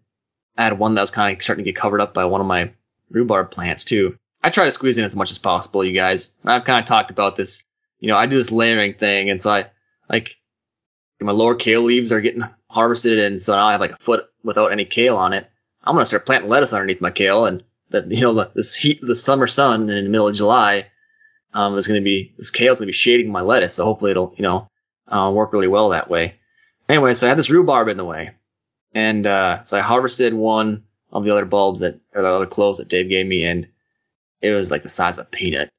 I 0.57 0.63
had 0.63 0.79
one 0.79 0.95
that 0.95 1.01
was 1.01 1.11
kind 1.11 1.35
of 1.35 1.43
starting 1.43 1.65
to 1.65 1.71
get 1.71 1.79
covered 1.79 2.01
up 2.01 2.13
by 2.13 2.25
one 2.25 2.41
of 2.41 2.47
my 2.47 2.71
rhubarb 3.11 3.51
plants 3.51 3.83
too. 3.85 4.17
I 4.41 4.49
try 4.49 4.65
to 4.65 4.71
squeeze 4.71 4.97
in 4.97 5.03
as 5.03 5.15
much 5.15 5.31
as 5.31 5.37
possible, 5.37 5.83
you 5.83 5.93
guys. 5.93 6.33
I've 6.45 6.63
kind 6.63 6.79
of 6.79 6.87
talked 6.87 7.11
about 7.11 7.35
this. 7.35 7.63
You 7.99 8.07
know, 8.07 8.17
I 8.17 8.27
do 8.27 8.37
this 8.37 8.51
layering 8.51 8.93
thing, 8.93 9.29
and 9.29 9.41
so 9.41 9.51
I 9.51 9.65
like 10.09 10.37
my 11.19 11.31
lower 11.31 11.55
kale 11.55 11.81
leaves 11.81 12.11
are 12.11 12.21
getting 12.21 12.43
harvested, 12.69 13.19
and 13.19 13.41
so 13.41 13.53
now 13.53 13.65
I 13.65 13.71
have 13.73 13.81
like 13.81 13.91
a 13.91 13.97
foot 13.97 14.25
without 14.43 14.71
any 14.71 14.85
kale 14.85 15.17
on 15.17 15.33
it. 15.33 15.49
I'm 15.83 15.95
gonna 15.95 16.05
start 16.05 16.25
planting 16.25 16.49
lettuce 16.49 16.73
underneath 16.73 17.01
my 17.01 17.11
kale, 17.11 17.45
and 17.45 17.63
that 17.89 18.09
you 18.11 18.21
know 18.21 18.33
the, 18.33 18.51
this 18.55 18.75
heat, 18.75 18.99
the 19.01 19.15
summer 19.15 19.47
sun 19.47 19.89
in 19.89 20.03
the 20.03 20.09
middle 20.09 20.27
of 20.27 20.35
July, 20.35 20.87
um, 21.53 21.75
is 21.77 21.87
gonna 21.87 22.01
be 22.01 22.33
this 22.37 22.51
kale's 22.51 22.79
gonna 22.79 22.87
be 22.87 22.93
shading 22.93 23.31
my 23.31 23.41
lettuce, 23.41 23.73
so 23.73 23.83
hopefully 23.83 24.11
it'll 24.11 24.33
you 24.37 24.43
know 24.43 24.69
uh, 25.07 25.31
work 25.33 25.53
really 25.53 25.67
well 25.67 25.89
that 25.89 26.09
way. 26.09 26.35
Anyway, 26.89 27.13
so 27.13 27.25
I 27.25 27.29
had 27.29 27.37
this 27.37 27.49
rhubarb 27.49 27.87
in 27.87 27.97
the 27.97 28.05
way, 28.05 28.31
and 28.93 29.25
uh, 29.25 29.63
so 29.63 29.77
I 29.77 29.81
harvested 29.81 30.33
one 30.33 30.83
of 31.11 31.23
the 31.23 31.31
other 31.31 31.45
bulbs 31.45 31.81
that 31.81 31.99
or 32.13 32.21
the 32.21 32.27
other 32.27 32.45
cloves 32.45 32.79
that 32.79 32.87
Dave 32.87 33.09
gave 33.09 33.25
me, 33.25 33.43
and 33.43 33.67
it 34.41 34.51
was 34.51 34.71
like 34.71 34.83
the 34.83 34.89
size 34.89 35.17
of 35.17 35.25
a 35.25 35.29
peanut. 35.29 35.69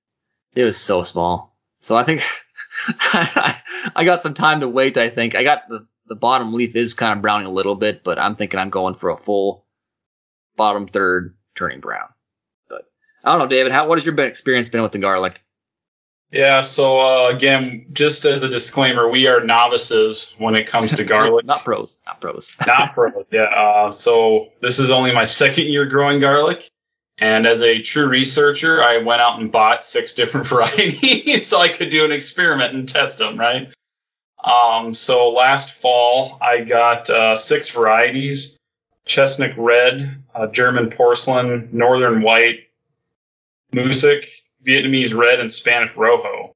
It 0.54 0.64
was 0.64 0.76
so 0.76 1.02
small. 1.02 1.56
So 1.80 1.96
I 1.96 2.04
think 2.04 2.22
I 2.88 4.02
got 4.04 4.22
some 4.22 4.34
time 4.34 4.60
to 4.60 4.68
wait. 4.68 4.96
I 4.96 5.10
think 5.10 5.34
I 5.34 5.44
got 5.44 5.68
the 5.68 5.86
the 6.06 6.14
bottom 6.14 6.54
leaf 6.54 6.74
is 6.74 6.94
kind 6.94 7.12
of 7.12 7.22
browning 7.22 7.46
a 7.46 7.52
little 7.52 7.76
bit, 7.76 8.02
but 8.02 8.18
I'm 8.18 8.36
thinking 8.36 8.58
I'm 8.58 8.70
going 8.70 8.94
for 8.94 9.10
a 9.10 9.16
full 9.16 9.64
bottom 10.56 10.88
third 10.88 11.36
turning 11.54 11.80
brown. 11.80 12.08
But 12.68 12.90
I 13.22 13.32
don't 13.32 13.40
know, 13.40 13.46
David. 13.46 13.72
How 13.72 13.88
what 13.88 13.98
has 13.98 14.06
your 14.06 14.18
experience 14.20 14.70
been 14.70 14.82
with 14.82 14.92
the 14.92 14.98
garlic? 14.98 15.42
Yeah, 16.30 16.60
so 16.60 17.00
uh, 17.00 17.30
again, 17.30 17.86
just 17.92 18.26
as 18.26 18.42
a 18.42 18.48
disclaimer, 18.48 19.08
we 19.08 19.28
are 19.28 19.42
novices 19.42 20.34
when 20.36 20.56
it 20.56 20.66
comes 20.66 20.94
to 20.96 21.04
garlic. 21.04 21.44
not 21.46 21.64
pros, 21.64 22.02
not 22.06 22.20
pros. 22.20 22.54
not 22.66 22.92
pros, 22.92 23.30
yeah. 23.32 23.44
Uh, 23.44 23.90
so 23.90 24.48
this 24.60 24.78
is 24.78 24.90
only 24.90 25.12
my 25.12 25.24
second 25.24 25.66
year 25.66 25.86
growing 25.86 26.20
garlic. 26.20 26.68
And 27.20 27.46
as 27.46 27.62
a 27.62 27.82
true 27.82 28.08
researcher, 28.08 28.82
I 28.82 28.98
went 28.98 29.20
out 29.20 29.40
and 29.40 29.50
bought 29.50 29.84
six 29.84 30.14
different 30.14 30.46
varieties 30.48 31.46
so 31.46 31.60
I 31.60 31.68
could 31.68 31.88
do 31.88 32.04
an 32.04 32.12
experiment 32.12 32.74
and 32.74 32.88
test 32.88 33.18
them, 33.18 33.38
right? 33.38 33.72
Um, 34.44 34.94
so 34.94 35.30
last 35.30 35.72
fall, 35.72 36.38
I 36.40 36.60
got 36.60 37.10
uh, 37.10 37.36
six 37.36 37.70
varieties 37.70 38.58
Chesnok 39.08 39.54
red, 39.56 40.22
uh, 40.34 40.46
German 40.48 40.90
porcelain, 40.90 41.70
northern 41.72 42.20
white, 42.20 42.68
Musik, 43.72 44.28
Vietnamese 44.68 45.14
red, 45.14 45.40
and 45.40 45.50
Spanish 45.50 45.94
Roja. 45.94 46.52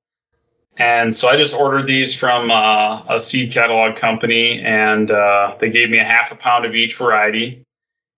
And 0.76 1.14
so 1.14 1.28
I 1.28 1.36
just 1.36 1.54
ordered 1.54 1.86
these 1.86 2.14
from 2.14 2.50
uh, 2.50 3.02
a 3.08 3.20
seed 3.20 3.52
catalog 3.52 3.96
company, 3.96 4.60
and 4.60 5.10
uh, 5.10 5.56
they 5.58 5.70
gave 5.70 5.90
me 5.90 5.98
a 5.98 6.04
half 6.04 6.32
a 6.32 6.34
pound 6.34 6.64
of 6.64 6.74
each 6.74 6.96
variety. 6.96 7.64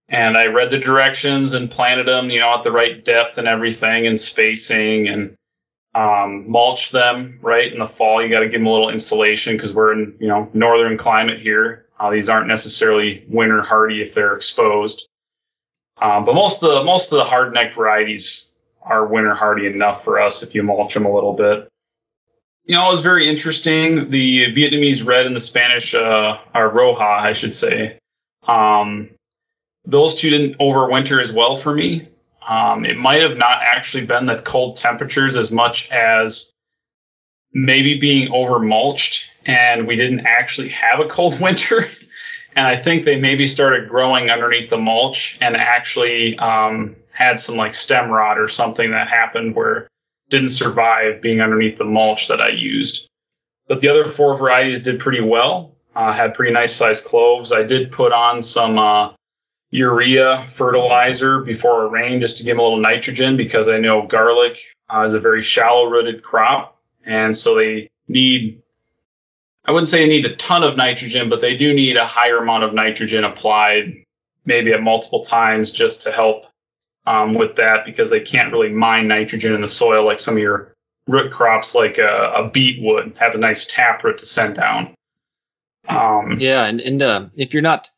And 0.08 0.36
I 0.36 0.46
read 0.46 0.70
the 0.70 0.78
directions 0.78 1.54
and 1.54 1.70
planted 1.70 2.06
them, 2.06 2.30
you 2.30 2.40
know, 2.40 2.54
at 2.54 2.62
the 2.62 2.70
right 2.70 3.04
depth 3.04 3.38
and 3.38 3.48
everything, 3.48 4.06
and 4.06 4.20
spacing, 4.20 5.08
and 5.08 5.34
um, 5.94 6.50
mulch 6.50 6.90
them. 6.90 7.38
Right 7.42 7.72
in 7.72 7.78
the 7.78 7.88
fall, 7.88 8.22
you 8.22 8.28
got 8.28 8.40
to 8.40 8.48
give 8.48 8.60
them 8.60 8.66
a 8.66 8.72
little 8.72 8.90
insulation 8.90 9.56
because 9.56 9.72
we're 9.72 9.92
in, 9.92 10.16
you 10.20 10.28
know, 10.28 10.50
northern 10.52 10.98
climate 10.98 11.40
here. 11.40 11.86
Uh, 11.98 12.10
these 12.10 12.28
aren't 12.28 12.48
necessarily 12.48 13.24
winter 13.28 13.62
hardy 13.62 14.02
if 14.02 14.14
they're 14.14 14.34
exposed. 14.34 15.08
Um, 16.00 16.24
but 16.24 16.34
most 16.34 16.62
of 16.62 16.70
the 16.70 16.84
most 16.84 17.12
of 17.12 17.18
the 17.18 17.24
hardneck 17.24 17.74
varieties 17.74 18.48
are 18.84 19.06
winter 19.06 19.34
hardy 19.34 19.66
enough 19.66 20.04
for 20.04 20.20
us 20.20 20.42
if 20.42 20.54
you 20.54 20.62
mulch 20.62 20.94
them 20.94 21.06
a 21.06 21.12
little 21.12 21.32
bit. 21.32 21.68
You 22.64 22.76
know, 22.76 22.88
it 22.88 22.92
was 22.92 23.02
very 23.02 23.28
interesting. 23.28 24.10
The 24.10 24.54
Vietnamese 24.54 25.04
red 25.04 25.26
and 25.26 25.36
the 25.36 25.40
Spanish, 25.40 25.94
uh, 25.94 26.38
or 26.54 26.70
Roja, 26.70 27.00
I 27.00 27.32
should 27.34 27.54
say. 27.54 27.98
Um, 28.46 29.10
those 29.84 30.14
two 30.14 30.30
didn't 30.30 30.58
overwinter 30.58 31.20
as 31.20 31.30
well 31.30 31.56
for 31.56 31.74
me. 31.74 32.08
Um, 32.46 32.84
it 32.84 32.96
might 32.96 33.22
have 33.22 33.36
not 33.36 33.60
actually 33.62 34.06
been 34.06 34.26
the 34.26 34.38
cold 34.38 34.76
temperatures 34.76 35.36
as 35.36 35.50
much 35.50 35.90
as 35.90 36.50
maybe 37.52 37.98
being 37.98 38.32
over 38.32 38.58
mulched 38.58 39.30
and 39.46 39.86
we 39.86 39.96
didn't 39.96 40.26
actually 40.26 40.70
have 40.70 41.00
a 41.00 41.06
cold 41.06 41.40
winter. 41.40 41.84
and 42.54 42.66
I 42.66 42.76
think 42.76 43.04
they 43.04 43.20
maybe 43.20 43.46
started 43.46 43.88
growing 43.88 44.30
underneath 44.30 44.70
the 44.70 44.78
mulch 44.78 45.38
and 45.40 45.56
actually 45.56 46.38
um, 46.38 46.96
had 47.14 47.38
some 47.38 47.56
like 47.56 47.74
stem 47.74 48.10
rot 48.10 48.38
or 48.38 48.48
something 48.48 48.90
that 48.90 49.08
happened 49.08 49.54
where 49.54 49.88
didn't 50.30 50.48
survive 50.48 51.22
being 51.22 51.40
underneath 51.40 51.78
the 51.78 51.84
mulch 51.84 52.28
that 52.28 52.40
I 52.40 52.48
used. 52.48 53.08
But 53.68 53.78
the 53.78 53.88
other 53.88 54.04
four 54.04 54.36
varieties 54.36 54.82
did 54.82 54.98
pretty 55.00 55.20
well. 55.20 55.76
Uh, 55.94 56.12
had 56.12 56.34
pretty 56.34 56.52
nice 56.52 56.74
sized 56.74 57.04
cloves. 57.04 57.52
I 57.52 57.62
did 57.62 57.92
put 57.92 58.12
on 58.12 58.42
some 58.42 58.78
uh, 58.78 59.12
urea 59.70 60.44
fertilizer 60.48 61.40
before 61.40 61.84
a 61.84 61.88
rain 61.88 62.20
just 62.20 62.38
to 62.38 62.44
give 62.44 62.56
them 62.56 62.60
a 62.60 62.62
little 62.64 62.80
nitrogen 62.80 63.36
because 63.36 63.68
I 63.68 63.78
know 63.78 64.02
garlic 64.02 64.58
uh, 64.92 65.04
is 65.04 65.14
a 65.14 65.20
very 65.20 65.42
shallow 65.42 65.84
rooted 65.84 66.24
crop. 66.24 66.76
And 67.06 67.36
so 67.36 67.54
they 67.54 67.90
need, 68.08 68.60
I 69.64 69.70
wouldn't 69.70 69.88
say 69.88 70.00
they 70.00 70.08
need 70.08 70.26
a 70.26 70.34
ton 70.34 70.64
of 70.64 70.76
nitrogen, 70.76 71.28
but 71.28 71.40
they 71.40 71.56
do 71.56 71.72
need 71.74 71.96
a 71.96 72.06
higher 72.06 72.38
amount 72.38 72.64
of 72.64 72.74
nitrogen 72.74 73.22
applied 73.22 74.02
maybe 74.44 74.72
at 74.72 74.82
multiple 74.82 75.22
times 75.22 75.70
just 75.70 76.02
to 76.02 76.12
help 76.12 76.46
um, 77.06 77.34
with 77.34 77.56
that 77.56 77.84
because 77.84 78.10
they 78.10 78.20
can't 78.20 78.52
really 78.52 78.70
mine 78.70 79.08
nitrogen 79.08 79.54
in 79.54 79.60
the 79.60 79.68
soil 79.68 80.04
like 80.04 80.18
some 80.18 80.34
of 80.34 80.42
your 80.42 80.74
root 81.06 81.32
crops, 81.32 81.74
like 81.74 81.98
a, 81.98 82.32
a 82.36 82.48
beet 82.48 82.82
would 82.82 83.16
have 83.18 83.34
a 83.34 83.38
nice 83.38 83.66
taproot 83.66 84.18
to 84.18 84.26
send 84.26 84.56
down. 84.56 84.94
Um, 85.88 86.38
yeah, 86.40 86.64
and, 86.64 86.80
and 86.80 87.02
uh, 87.02 87.26
if 87.36 87.52
you're 87.52 87.62
not 87.62 87.90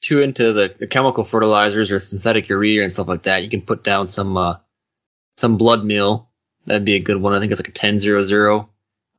too 0.00 0.22
into 0.22 0.52
the, 0.52 0.74
the, 0.78 0.86
chemical 0.86 1.24
fertilizers 1.24 1.90
or 1.90 2.00
synthetic 2.00 2.48
urea 2.48 2.82
and 2.82 2.92
stuff 2.92 3.08
like 3.08 3.24
that, 3.24 3.42
you 3.42 3.50
can 3.50 3.62
put 3.62 3.84
down 3.84 4.06
some 4.06 4.36
uh, 4.36 4.56
some 5.36 5.58
blood 5.58 5.84
meal. 5.84 6.30
That'd 6.66 6.86
be 6.86 6.96
a 6.96 7.00
good 7.00 7.20
one. 7.20 7.34
I 7.34 7.40
think 7.40 7.52
it's 7.52 7.60
like 7.60 7.68
a 7.68 7.72
10 7.72 8.00
0 8.00 8.70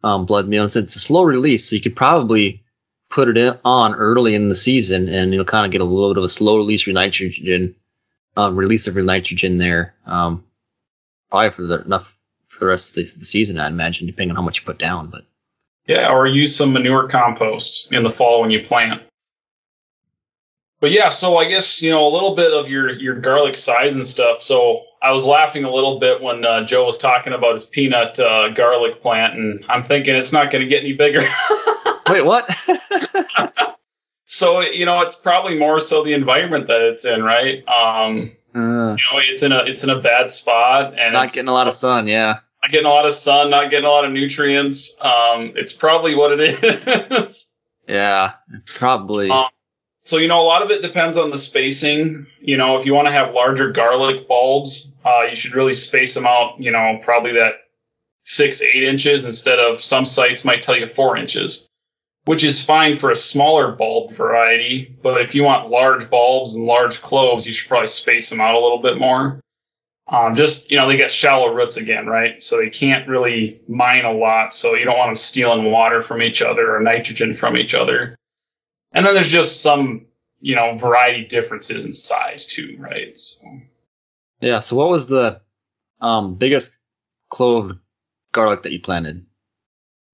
um, 0.04 0.26
blood 0.26 0.48
meal. 0.48 0.64
And 0.64 0.76
it's 0.76 0.96
a 0.96 1.00
slow 1.00 1.24
release, 1.24 1.70
so 1.70 1.76
you 1.76 1.82
could 1.82 1.96
probably 1.96 2.64
put 3.12 3.30
it 3.30 3.38
in, 3.38 3.60
on 3.64 3.94
early 3.94 4.34
in 4.34 4.50
the 4.50 4.56
season, 4.56 5.08
and 5.08 5.32
you'll 5.32 5.46
kind 5.46 5.66
of 5.66 5.72
get 5.72 5.82
a 5.82 5.86
little 5.86 6.14
bit 6.14 6.18
of 6.18 6.24
a 6.24 6.30
slow 6.30 6.58
release 6.58 6.88
of 6.88 6.94
nitrogen 6.94 7.76
um, 8.36 8.56
release 8.56 8.88
of 8.88 8.96
nitrogen 8.96 9.58
there. 9.58 9.96
Um, 10.06 10.44
probably 11.30 11.52
for 11.52 11.62
the, 11.64 11.82
enough 11.84 12.14
for 12.48 12.60
the 12.60 12.66
rest 12.68 12.90
of 12.90 12.96
the, 12.96 13.20
the, 13.20 13.26
season, 13.26 13.60
I 13.60 13.68
imagine, 13.68 14.08
depending 14.08 14.32
on 14.32 14.36
how 14.38 14.42
much 14.42 14.60
you 14.60 14.66
put 14.66 14.80
down. 14.80 15.08
But 15.08 15.26
yeah, 15.88 16.12
or 16.12 16.28
use 16.28 16.56
some 16.56 16.74
manure 16.74 17.08
compost 17.08 17.92
in 17.92 18.04
the 18.04 18.10
fall 18.10 18.42
when 18.42 18.52
you 18.52 18.62
plant. 18.62 19.02
But 20.82 20.92
yeah, 20.92 21.10
so 21.10 21.38
I 21.38 21.46
guess 21.46 21.82
you 21.82 21.92
know 21.92 22.08
a 22.08 22.10
little 22.10 22.36
bit 22.36 22.52
of 22.52 22.70
your 22.70 22.92
your 22.92 23.20
garlic 23.20 23.56
size 23.56 23.96
and 23.96 24.06
stuff. 24.06 24.44
So 24.44 24.84
I 25.02 25.12
was 25.12 25.26
laughing 25.26 25.64
a 25.64 25.72
little 25.72 26.00
bit 26.00 26.22
when 26.22 26.46
uh, 26.46 26.66
Joe 26.66 26.86
was 26.86 26.98
talking 26.98 27.34
about 27.34 27.54
his 27.54 27.66
peanut 27.66 28.20
uh, 28.20 28.50
garlic 28.50 29.02
plant, 29.02 29.36
and 29.36 29.66
I'm 29.70 29.84
thinking 29.84 30.16
it's 30.16 30.34
not 30.34 30.52
going 30.52 30.64
to 30.64 30.68
get 30.68 30.82
any 30.82 30.94
bigger. 30.94 31.22
Wait, 32.10 32.26
what? 32.26 32.50
So 34.26 34.62
you 34.62 34.86
know, 34.86 35.02
it's 35.02 35.16
probably 35.16 35.58
more 35.58 35.80
so 35.80 36.04
the 36.04 36.14
environment 36.14 36.68
that 36.68 36.82
it's 36.82 37.06
in, 37.06 37.24
right? 37.24 37.64
Um, 37.68 38.32
uh, 38.56 38.60
you 38.60 39.04
know, 39.12 39.20
it's 39.20 39.44
in 39.44 39.52
a 39.52 39.60
it's 39.60 39.84
in 39.84 39.90
a 39.90 40.00
bad 40.00 40.32
spot 40.32 40.98
and 40.98 41.14
not 41.14 41.32
getting 41.32 41.48
a 41.48 41.54
lot 41.54 41.68
of 41.68 41.76
sun. 41.76 42.08
Yeah, 42.08 42.40
not 42.64 42.72
getting 42.72 42.88
a 42.88 42.90
lot 42.90 43.06
of 43.06 43.12
sun, 43.12 43.50
not 43.52 43.70
getting 43.70 43.86
a 43.86 43.90
lot 43.90 44.06
of 44.06 44.12
nutrients. 44.12 44.96
Um, 45.00 45.54
it's 45.56 45.74
probably 45.74 46.16
what 46.16 46.40
it 46.40 46.64
is. 47.12 47.54
yeah, 47.88 48.34
probably. 48.66 49.30
Um, 49.30 49.46
so 50.02 50.18
you 50.18 50.28
know, 50.28 50.42
a 50.42 50.48
lot 50.48 50.64
of 50.64 50.72
it 50.72 50.82
depends 50.82 51.18
on 51.18 51.30
the 51.30 51.38
spacing. 51.38 52.26
You 52.42 52.58
know, 52.58 52.78
if 52.78 52.88
you 52.88 52.96
want 52.96 53.08
to 53.08 53.12
have 53.12 53.34
larger 53.34 53.72
garlic 53.72 54.28
bulbs, 54.28 54.92
uh, 55.04 55.24
you 55.30 55.36
should 55.36 55.54
really 55.54 55.76
space 55.76 56.16
them 56.16 56.26
out. 56.26 56.60
You 56.60 56.72
know, 56.72 57.00
probably 57.04 57.34
that 57.34 57.54
six 58.24 58.62
eight 58.64 58.84
inches 58.84 59.24
instead 59.24 59.60
of 59.60 59.84
some 59.84 60.04
sites 60.04 60.44
might 60.44 60.64
tell 60.64 60.76
you 60.76 60.88
four 60.88 61.16
inches 61.16 61.70
which 62.26 62.44
is 62.44 62.64
fine 62.64 62.98
for 62.98 63.12
a 63.12 63.16
smaller 63.16 63.72
bulb 63.72 64.12
variety. 64.12 64.86
But 65.02 65.22
if 65.22 65.36
you 65.36 65.44
want 65.44 65.70
large 65.70 66.10
bulbs 66.10 66.56
and 66.56 66.66
large 66.66 67.02
cloves, 67.02 67.46
you 67.46 67.54
should 67.54 67.70
probably 67.70 67.88
space 67.88 68.30
them 68.30 68.42
out 68.42 68.56
a 68.56 68.60
little 68.60 68.82
bit 68.82 68.98
more. 68.98 69.40
Um, 70.08 70.36
just, 70.36 70.70
you 70.70 70.78
know, 70.78 70.88
they 70.88 70.98
get 70.98 71.12
shallow 71.12 71.52
roots 71.54 71.78
again, 71.78 72.06
right? 72.06 72.42
So 72.42 72.58
they 72.58 72.70
can't 72.70 73.08
really 73.08 73.62
mine 73.68 74.06
a 74.06 74.12
lot. 74.12 74.54
So 74.54 74.76
you 74.76 74.86
don't 74.86 74.98
want 74.98 75.10
them 75.10 75.16
stealing 75.16 75.72
water 75.72 76.02
from 76.02 76.22
each 76.22 76.42
other 76.42 76.76
or 76.76 76.80
nitrogen 76.80 77.34
from 77.34 77.58
each 77.58 77.74
other. 77.74 78.16
And 78.92 79.06
then 79.06 79.14
there's 79.14 79.30
just 79.30 79.62
some, 79.62 80.06
you 80.40 80.56
know, 80.56 80.78
variety 80.78 81.26
differences 81.26 81.86
in 81.86 81.94
size 81.94 82.46
too, 82.46 82.78
right? 82.80 83.18
So. 83.18 83.40
Yeah. 84.42 84.60
So 84.60 84.76
what 84.76 84.90
was 84.90 85.10
the 85.10 85.42
um, 86.02 86.36
biggest 86.36 86.78
clove 87.30 87.72
garlic 88.32 88.64
that 88.64 88.72
you 88.72 88.82
planted? 88.82 89.26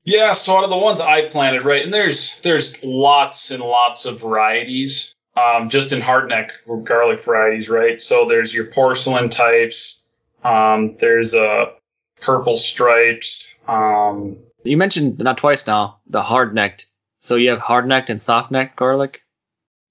Yeah, 0.03 0.33
so 0.33 0.57
out 0.57 0.63
of 0.63 0.69
the 0.69 0.77
ones 0.77 0.99
I 0.99 1.27
planted, 1.27 1.63
right, 1.63 1.83
and 1.83 1.93
there's 1.93 2.39
there's 2.39 2.83
lots 2.83 3.51
and 3.51 3.61
lots 3.61 4.05
of 4.05 4.19
varieties, 4.19 5.13
um, 5.37 5.69
just 5.69 5.91
in 5.91 6.01
hardneck 6.01 6.49
garlic 6.83 7.23
varieties, 7.23 7.69
right? 7.69 8.01
So 8.01 8.25
there's 8.27 8.53
your 8.53 8.65
porcelain 8.65 9.29
types, 9.29 10.01
um, 10.43 10.95
there's 10.97 11.35
a 11.35 11.73
purple 12.21 12.55
striped. 12.55 13.47
Um, 13.67 14.37
you 14.63 14.77
mentioned 14.77 15.19
not 15.19 15.37
twice 15.37 15.65
now 15.67 15.99
the 16.07 16.21
hard 16.21 16.53
necked. 16.53 16.87
So 17.19 17.35
you 17.35 17.51
have 17.51 17.59
hard 17.59 17.87
necked 17.87 18.09
and 18.09 18.21
soft 18.21 18.51
necked 18.51 18.75
garlic. 18.75 19.21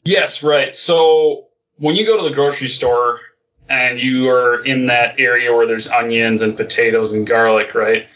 Yes, 0.04 0.42
right. 0.42 0.74
So 0.74 1.46
when 1.76 1.94
you 1.94 2.06
go 2.06 2.16
to 2.16 2.28
the 2.28 2.34
grocery 2.34 2.68
store 2.68 3.20
and 3.68 4.00
you 4.00 4.28
are 4.30 4.64
in 4.64 4.86
that 4.86 5.20
area 5.20 5.54
where 5.54 5.66
there's 5.66 5.86
onions 5.86 6.42
and 6.42 6.56
potatoes 6.56 7.12
and 7.12 7.26
garlic, 7.26 7.74
right? 7.74 8.08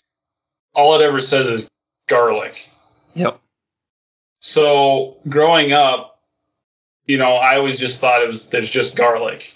All 0.74 1.00
it 1.00 1.04
ever 1.04 1.20
says 1.20 1.46
is 1.46 1.66
garlic. 2.08 2.68
Yep. 3.14 3.40
So 4.40 5.16
growing 5.28 5.72
up, 5.72 6.20
you 7.06 7.18
know, 7.18 7.34
I 7.34 7.56
always 7.56 7.78
just 7.78 8.00
thought 8.00 8.22
it 8.22 8.28
was 8.28 8.46
there's 8.46 8.70
just 8.70 8.96
garlic. 8.96 9.54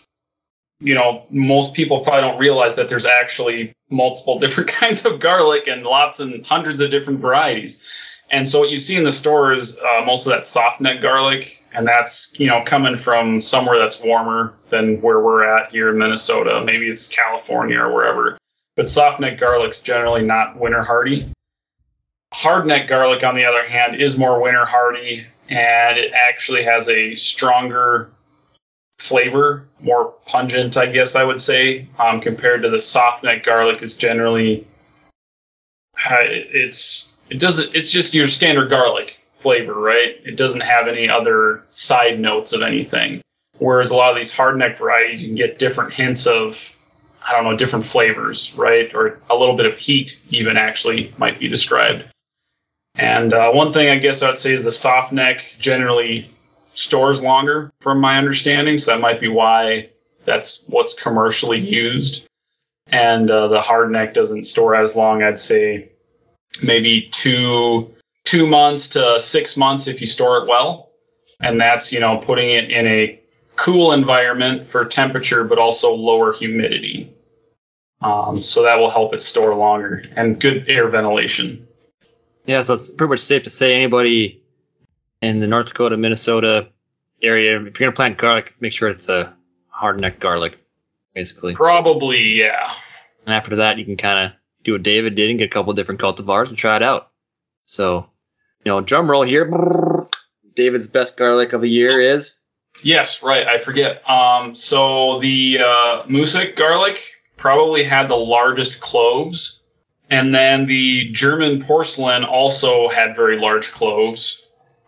You 0.80 0.94
know, 0.94 1.26
most 1.30 1.74
people 1.74 2.04
probably 2.04 2.22
don't 2.22 2.38
realize 2.38 2.76
that 2.76 2.88
there's 2.88 3.06
actually 3.06 3.72
multiple 3.90 4.38
different 4.40 4.70
kinds 4.70 5.04
of 5.04 5.20
garlic 5.20 5.66
and 5.66 5.82
lots 5.82 6.20
and 6.20 6.46
hundreds 6.46 6.80
of 6.80 6.90
different 6.90 7.20
varieties. 7.20 7.82
And 8.30 8.46
so 8.46 8.60
what 8.60 8.70
you 8.70 8.78
see 8.78 8.96
in 8.96 9.04
the 9.04 9.12
store 9.12 9.54
is 9.54 9.76
uh, 9.76 10.04
most 10.04 10.26
of 10.26 10.32
that 10.32 10.44
soft 10.44 10.80
neck 10.80 11.00
garlic, 11.00 11.62
and 11.72 11.86
that's 11.86 12.38
you 12.38 12.46
know 12.46 12.62
coming 12.64 12.96
from 12.96 13.40
somewhere 13.40 13.78
that's 13.78 14.00
warmer 14.00 14.54
than 14.68 15.00
where 15.00 15.18
we're 15.18 15.44
at 15.44 15.70
here 15.70 15.88
in 15.88 15.98
Minnesota. 15.98 16.62
Maybe 16.62 16.88
it's 16.88 17.08
California 17.08 17.78
or 17.78 17.92
wherever. 17.92 18.38
But 18.76 18.88
soft 18.88 19.18
neck 19.18 19.38
garlic's 19.40 19.80
generally 19.80 20.22
not 20.22 20.58
winter 20.58 20.82
hardy. 20.82 21.32
Hardneck 22.38 22.86
garlic, 22.86 23.24
on 23.24 23.34
the 23.34 23.46
other 23.46 23.66
hand, 23.66 24.00
is 24.00 24.16
more 24.16 24.40
winter 24.40 24.64
hardy 24.64 25.26
and 25.48 25.98
it 25.98 26.12
actually 26.12 26.62
has 26.64 26.88
a 26.88 27.14
stronger 27.14 28.10
flavor, 28.98 29.66
more 29.80 30.14
pungent, 30.26 30.76
I 30.76 30.86
guess 30.86 31.16
I 31.16 31.24
would 31.24 31.40
say, 31.40 31.88
um, 31.98 32.20
compared 32.20 32.62
to 32.62 32.70
the 32.70 32.78
soft 32.78 33.24
neck 33.24 33.44
garlic 33.44 33.82
is 33.82 33.96
generally 33.96 34.66
it's 36.10 37.12
it 37.28 37.40
doesn't 37.40 37.74
it's 37.74 37.90
just 37.90 38.14
your 38.14 38.28
standard 38.28 38.70
garlic 38.70 39.18
flavor, 39.34 39.74
right? 39.74 40.16
It 40.24 40.36
doesn't 40.36 40.60
have 40.60 40.86
any 40.86 41.08
other 41.08 41.64
side 41.70 42.20
notes 42.20 42.52
of 42.52 42.62
anything. 42.62 43.20
Whereas 43.58 43.90
a 43.90 43.96
lot 43.96 44.12
of 44.12 44.16
these 44.16 44.32
hardneck 44.32 44.78
varieties, 44.78 45.22
you 45.22 45.28
can 45.28 45.36
get 45.36 45.58
different 45.58 45.94
hints 45.94 46.26
of 46.26 46.76
I 47.26 47.32
don't 47.32 47.44
know, 47.44 47.56
different 47.56 47.84
flavors, 47.84 48.54
right? 48.54 48.94
Or 48.94 49.18
a 49.28 49.34
little 49.34 49.56
bit 49.56 49.66
of 49.66 49.76
heat, 49.76 50.20
even 50.30 50.56
actually 50.56 51.12
might 51.18 51.38
be 51.38 51.48
described. 51.48 52.04
And 52.98 53.32
uh, 53.32 53.52
one 53.52 53.72
thing 53.72 53.90
I 53.90 53.98
guess 53.98 54.22
I'd 54.22 54.38
say 54.38 54.52
is 54.52 54.64
the 54.64 54.72
soft 54.72 55.12
neck 55.12 55.54
generally 55.60 56.30
stores 56.72 57.22
longer, 57.22 57.72
from 57.80 58.00
my 58.00 58.18
understanding. 58.18 58.78
So 58.78 58.90
that 58.90 59.00
might 59.00 59.20
be 59.20 59.28
why 59.28 59.90
that's 60.24 60.64
what's 60.66 60.94
commercially 60.94 61.60
used. 61.60 62.26
And 62.90 63.30
uh, 63.30 63.48
the 63.48 63.60
hard 63.60 63.92
neck 63.92 64.14
doesn't 64.14 64.44
store 64.44 64.74
as 64.74 64.96
long. 64.96 65.22
I'd 65.22 65.38
say 65.38 65.90
maybe 66.60 67.02
two 67.02 67.94
two 68.24 68.46
months 68.48 68.90
to 68.90 69.20
six 69.20 69.56
months 69.56 69.86
if 69.86 70.00
you 70.00 70.06
store 70.06 70.38
it 70.38 70.48
well. 70.48 70.90
And 71.40 71.60
that's 71.60 71.92
you 71.92 72.00
know 72.00 72.18
putting 72.18 72.50
it 72.50 72.68
in 72.70 72.86
a 72.88 73.20
cool 73.54 73.92
environment 73.92 74.66
for 74.66 74.84
temperature, 74.84 75.44
but 75.44 75.58
also 75.58 75.94
lower 75.94 76.32
humidity. 76.32 77.12
Um, 78.00 78.42
so 78.42 78.64
that 78.64 78.78
will 78.78 78.90
help 78.90 79.14
it 79.14 79.20
store 79.20 79.54
longer 79.54 80.02
and 80.16 80.40
good 80.40 80.68
air 80.68 80.88
ventilation. 80.88 81.67
Yeah, 82.48 82.62
so 82.62 82.74
it's 82.74 82.88
pretty 82.88 83.10
much 83.10 83.20
safe 83.20 83.42
to 83.42 83.50
say 83.50 83.74
anybody 83.74 84.42
in 85.20 85.38
the 85.38 85.46
North 85.46 85.66
Dakota, 85.66 85.98
Minnesota 85.98 86.68
area, 87.22 87.60
if 87.60 87.78
you're 87.78 87.86
gonna 87.88 87.92
plant 87.92 88.16
garlic, 88.16 88.54
make 88.58 88.72
sure 88.72 88.88
it's 88.88 89.10
a 89.10 89.34
hard 89.68 90.00
neck 90.00 90.18
garlic, 90.18 90.58
basically. 91.14 91.54
Probably, 91.54 92.40
yeah. 92.40 92.72
And 93.26 93.34
after 93.34 93.56
that, 93.56 93.76
you 93.76 93.84
can 93.84 93.98
kind 93.98 94.26
of 94.26 94.32
do 94.64 94.72
what 94.72 94.82
David 94.82 95.14
did 95.14 95.28
and 95.28 95.38
get 95.38 95.50
a 95.50 95.52
couple 95.52 95.74
different 95.74 96.00
cultivars 96.00 96.48
and 96.48 96.56
try 96.56 96.74
it 96.74 96.82
out. 96.82 97.10
So, 97.66 98.08
you 98.64 98.72
know, 98.72 98.80
drum 98.80 99.10
roll 99.10 99.24
here. 99.24 99.52
David's 100.56 100.88
best 100.88 101.18
garlic 101.18 101.52
of 101.52 101.60
the 101.60 101.68
year 101.68 102.14
is. 102.14 102.38
Yes, 102.82 103.22
right. 103.22 103.46
I 103.46 103.58
forget. 103.58 104.08
Um, 104.08 104.54
so 104.54 105.20
the 105.20 105.58
uh, 105.66 106.02
Musik 106.08 106.56
garlic 106.56 107.12
probably 107.36 107.84
had 107.84 108.08
the 108.08 108.16
largest 108.16 108.80
cloves, 108.80 109.57
and 110.10 110.34
then 110.34 110.66
the 110.66 111.10
German 111.12 111.62
porcelain 111.62 112.24
also 112.24 112.88
had 112.88 113.14
very 113.14 113.38
large 113.38 113.72
cloves. 113.72 114.42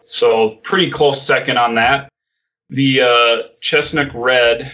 So 0.07 0.51
pretty 0.51 0.91
close 0.91 1.23
second 1.23 1.59
on 1.59 1.75
that. 1.77 2.09
The 2.71 3.03
uh, 3.03 3.37
Chesnok 3.61 4.13
red 4.15 4.73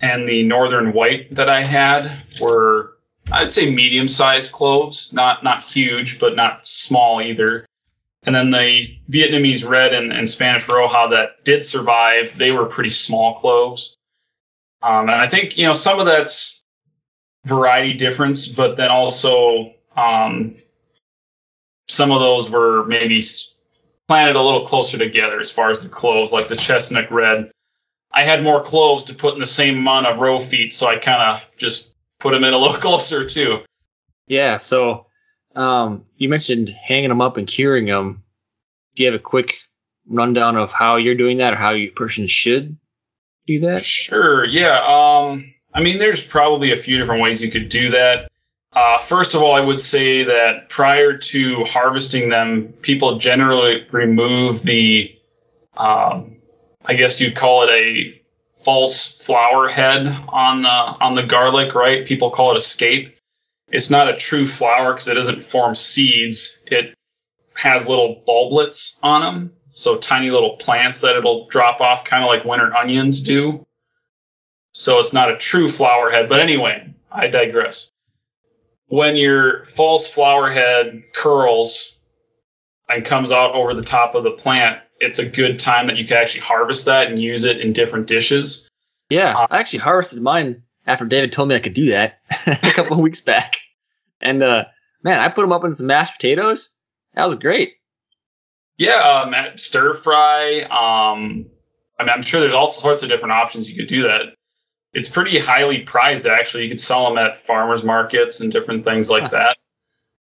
and 0.00 0.28
the 0.28 0.44
northern 0.44 0.92
white 0.92 1.34
that 1.34 1.48
I 1.48 1.64
had 1.64 2.22
were, 2.40 2.96
I'd 3.30 3.52
say, 3.52 3.70
medium-sized 3.70 4.52
cloves, 4.52 5.12
not 5.12 5.42
not 5.42 5.64
huge, 5.64 6.18
but 6.18 6.36
not 6.36 6.66
small 6.66 7.20
either. 7.20 7.66
And 8.24 8.34
then 8.34 8.50
the 8.50 8.84
Vietnamese 9.10 9.66
red 9.66 9.94
and, 9.94 10.12
and 10.12 10.28
Spanish 10.28 10.66
Roja 10.66 11.10
that 11.10 11.44
did 11.44 11.64
survive, 11.64 12.36
they 12.36 12.50
were 12.50 12.66
pretty 12.66 12.90
small 12.90 13.34
cloves. 13.34 13.96
Um, 14.82 15.08
and 15.08 15.14
I 15.14 15.28
think 15.28 15.56
you 15.56 15.66
know 15.66 15.72
some 15.72 15.98
of 15.98 16.06
that's 16.06 16.62
variety 17.46 17.94
difference, 17.94 18.46
but 18.46 18.76
then 18.76 18.90
also 18.90 19.74
um, 19.98 20.56
some 21.88 22.12
of 22.12 22.20
those 22.20 22.50
were 22.50 22.84
maybe 22.86 23.22
planted 24.06 24.36
a 24.36 24.42
little 24.42 24.66
closer 24.66 24.98
together 24.98 25.40
as 25.40 25.50
far 25.50 25.70
as 25.70 25.82
the 25.82 25.88
cloves, 25.88 26.32
like 26.32 26.48
the 26.48 26.56
Chesnok 26.56 27.10
red. 27.10 27.50
I 28.12 28.24
had 28.24 28.42
more 28.42 28.62
cloves 28.62 29.06
to 29.06 29.14
put 29.14 29.34
in 29.34 29.40
the 29.40 29.46
same 29.46 29.78
amount 29.78 30.06
of 30.06 30.18
row 30.18 30.38
feet, 30.38 30.72
so 30.72 30.86
I 30.86 30.96
kind 30.96 31.22
of 31.22 31.58
just 31.58 31.94
put 32.20 32.32
them 32.32 32.44
in 32.44 32.54
a 32.54 32.58
little 32.58 32.76
closer 32.76 33.26
too. 33.26 33.60
Yeah, 34.26 34.58
so 34.58 35.06
um, 35.54 36.06
you 36.16 36.28
mentioned 36.28 36.68
hanging 36.68 37.08
them 37.08 37.20
up 37.20 37.36
and 37.36 37.46
curing 37.46 37.86
them. 37.86 38.22
Do 38.94 39.02
you 39.02 39.10
have 39.10 39.20
a 39.20 39.22
quick 39.22 39.54
rundown 40.06 40.56
of 40.56 40.70
how 40.70 40.96
you're 40.96 41.14
doing 41.14 41.38
that 41.38 41.52
or 41.52 41.56
how 41.56 41.72
you 41.72 41.90
person 41.90 42.26
should 42.26 42.76
do 43.46 43.60
that? 43.60 43.82
Sure, 43.82 44.44
yeah. 44.44 44.80
Um, 44.80 45.54
I 45.72 45.80
mean, 45.80 45.98
there's 45.98 46.24
probably 46.24 46.72
a 46.72 46.76
few 46.76 46.98
different 46.98 47.22
ways 47.22 47.42
you 47.42 47.50
could 47.50 47.68
do 47.68 47.90
that. 47.90 48.30
Uh, 48.78 48.96
first 48.98 49.34
of 49.34 49.42
all, 49.42 49.56
I 49.56 49.60
would 49.60 49.80
say 49.80 50.22
that 50.22 50.68
prior 50.68 51.18
to 51.18 51.64
harvesting 51.64 52.28
them, 52.28 52.74
people 52.80 53.18
generally 53.18 53.84
remove 53.90 54.62
the, 54.62 55.18
um, 55.76 56.36
I 56.84 56.94
guess 56.94 57.20
you'd 57.20 57.34
call 57.34 57.64
it 57.64 57.70
a 57.70 58.22
false 58.62 59.20
flower 59.26 59.66
head 59.66 60.06
on 60.28 60.62
the 60.62 60.68
on 60.68 61.14
the 61.14 61.24
garlic, 61.24 61.74
right? 61.74 62.06
People 62.06 62.30
call 62.30 62.52
it 62.52 62.56
a 62.56 62.60
scape. 62.60 63.18
It's 63.66 63.90
not 63.90 64.10
a 64.10 64.16
true 64.16 64.46
flower 64.46 64.92
because 64.92 65.08
it 65.08 65.14
doesn't 65.14 65.42
form 65.42 65.74
seeds. 65.74 66.62
It 66.64 66.94
has 67.54 67.88
little 67.88 68.22
bulblets 68.28 68.96
on 69.02 69.22
them, 69.22 69.52
so 69.70 69.98
tiny 69.98 70.30
little 70.30 70.56
plants 70.56 71.00
that 71.00 71.16
it'll 71.16 71.48
drop 71.48 71.80
off, 71.80 72.04
kind 72.04 72.22
of 72.22 72.28
like 72.28 72.44
winter 72.44 72.72
onions 72.76 73.22
do. 73.22 73.66
So 74.72 75.00
it's 75.00 75.12
not 75.12 75.32
a 75.32 75.36
true 75.36 75.68
flower 75.68 76.12
head. 76.12 76.28
But 76.28 76.38
anyway, 76.38 76.94
I 77.10 77.26
digress 77.26 77.90
when 78.88 79.16
your 79.16 79.64
false 79.64 80.08
flower 80.08 80.50
head 80.50 81.04
curls 81.14 81.96
and 82.88 83.04
comes 83.04 83.30
out 83.30 83.54
over 83.54 83.74
the 83.74 83.82
top 83.82 84.14
of 84.14 84.24
the 84.24 84.32
plant, 84.32 84.80
it's 84.98 85.18
a 85.18 85.26
good 85.26 85.58
time 85.58 85.86
that 85.86 85.96
you 85.96 86.06
can 86.06 86.16
actually 86.16 86.40
harvest 86.40 86.86
that 86.86 87.08
and 87.08 87.18
use 87.18 87.44
it 87.44 87.60
in 87.60 87.72
different 87.72 88.06
dishes. 88.06 88.68
Yeah, 89.10 89.36
uh, 89.36 89.46
I 89.50 89.60
actually 89.60 89.80
harvested 89.80 90.20
mine 90.20 90.64
after 90.86 91.04
David 91.04 91.32
told 91.32 91.48
me 91.48 91.54
I 91.54 91.60
could 91.60 91.74
do 91.74 91.90
that 91.90 92.18
a 92.46 92.56
couple 92.72 92.94
of 92.94 93.00
weeks 93.00 93.20
back. 93.20 93.56
And 94.20 94.42
uh, 94.42 94.64
man, 95.02 95.20
I 95.20 95.28
put 95.28 95.42
them 95.42 95.52
up 95.52 95.64
in 95.64 95.72
some 95.72 95.86
mashed 95.86 96.14
potatoes. 96.14 96.70
That 97.14 97.26
was 97.26 97.36
great. 97.36 97.72
Yeah, 98.78 98.94
uh, 98.94 99.56
stir 99.56 99.92
fry. 99.92 100.60
Um, 100.62 101.46
I 101.98 102.04
mean, 102.04 102.10
I'm 102.10 102.22
sure 102.22 102.40
there's 102.40 102.54
all 102.54 102.70
sorts 102.70 103.02
of 103.02 103.08
different 103.08 103.32
options 103.32 103.68
you 103.68 103.76
could 103.76 103.88
do 103.88 104.04
that 104.04 104.34
it's 104.92 105.08
pretty 105.08 105.38
highly 105.38 105.80
prized 105.80 106.26
actually. 106.26 106.64
You 106.64 106.70
could 106.70 106.80
sell 106.80 107.08
them 107.08 107.18
at 107.18 107.38
farmers 107.38 107.84
markets 107.84 108.40
and 108.40 108.50
different 108.50 108.84
things 108.84 109.10
like 109.10 109.30
that. 109.30 109.56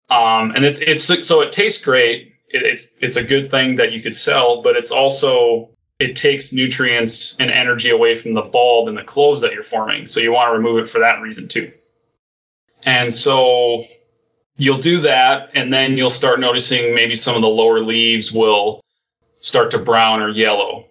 Um, 0.09 0.51
and 0.51 0.63
it's 0.63 0.79
it's 0.79 1.27
so 1.27 1.41
it 1.41 1.51
tastes 1.51 1.83
great. 1.83 2.33
It, 2.49 2.63
it's 2.63 2.87
it's 3.01 3.17
a 3.17 3.23
good 3.23 3.49
thing 3.49 3.77
that 3.77 3.91
you 3.91 4.01
could 4.01 4.15
sell, 4.15 4.61
but 4.61 4.75
it's 4.75 4.91
also 4.91 5.71
it 5.99 6.15
takes 6.15 6.53
nutrients 6.53 7.37
and 7.39 7.49
energy 7.49 7.89
away 7.89 8.15
from 8.15 8.33
the 8.33 8.41
bulb 8.41 8.87
and 8.87 8.97
the 8.97 9.03
cloves 9.03 9.41
that 9.41 9.53
you're 9.53 9.63
forming. 9.63 10.07
So 10.07 10.19
you 10.19 10.31
want 10.31 10.49
to 10.49 10.57
remove 10.57 10.83
it 10.83 10.89
for 10.89 10.99
that 10.99 11.21
reason 11.21 11.47
too. 11.47 11.71
And 12.83 13.13
so 13.13 13.85
you'll 14.57 14.79
do 14.79 15.01
that, 15.01 15.51
and 15.55 15.71
then 15.71 15.97
you'll 15.97 16.09
start 16.09 16.39
noticing 16.39 16.93
maybe 16.93 17.15
some 17.15 17.35
of 17.35 17.41
the 17.41 17.47
lower 17.47 17.79
leaves 17.79 18.31
will 18.31 18.81
start 19.39 19.71
to 19.71 19.79
brown 19.79 20.21
or 20.21 20.29
yellow. 20.29 20.85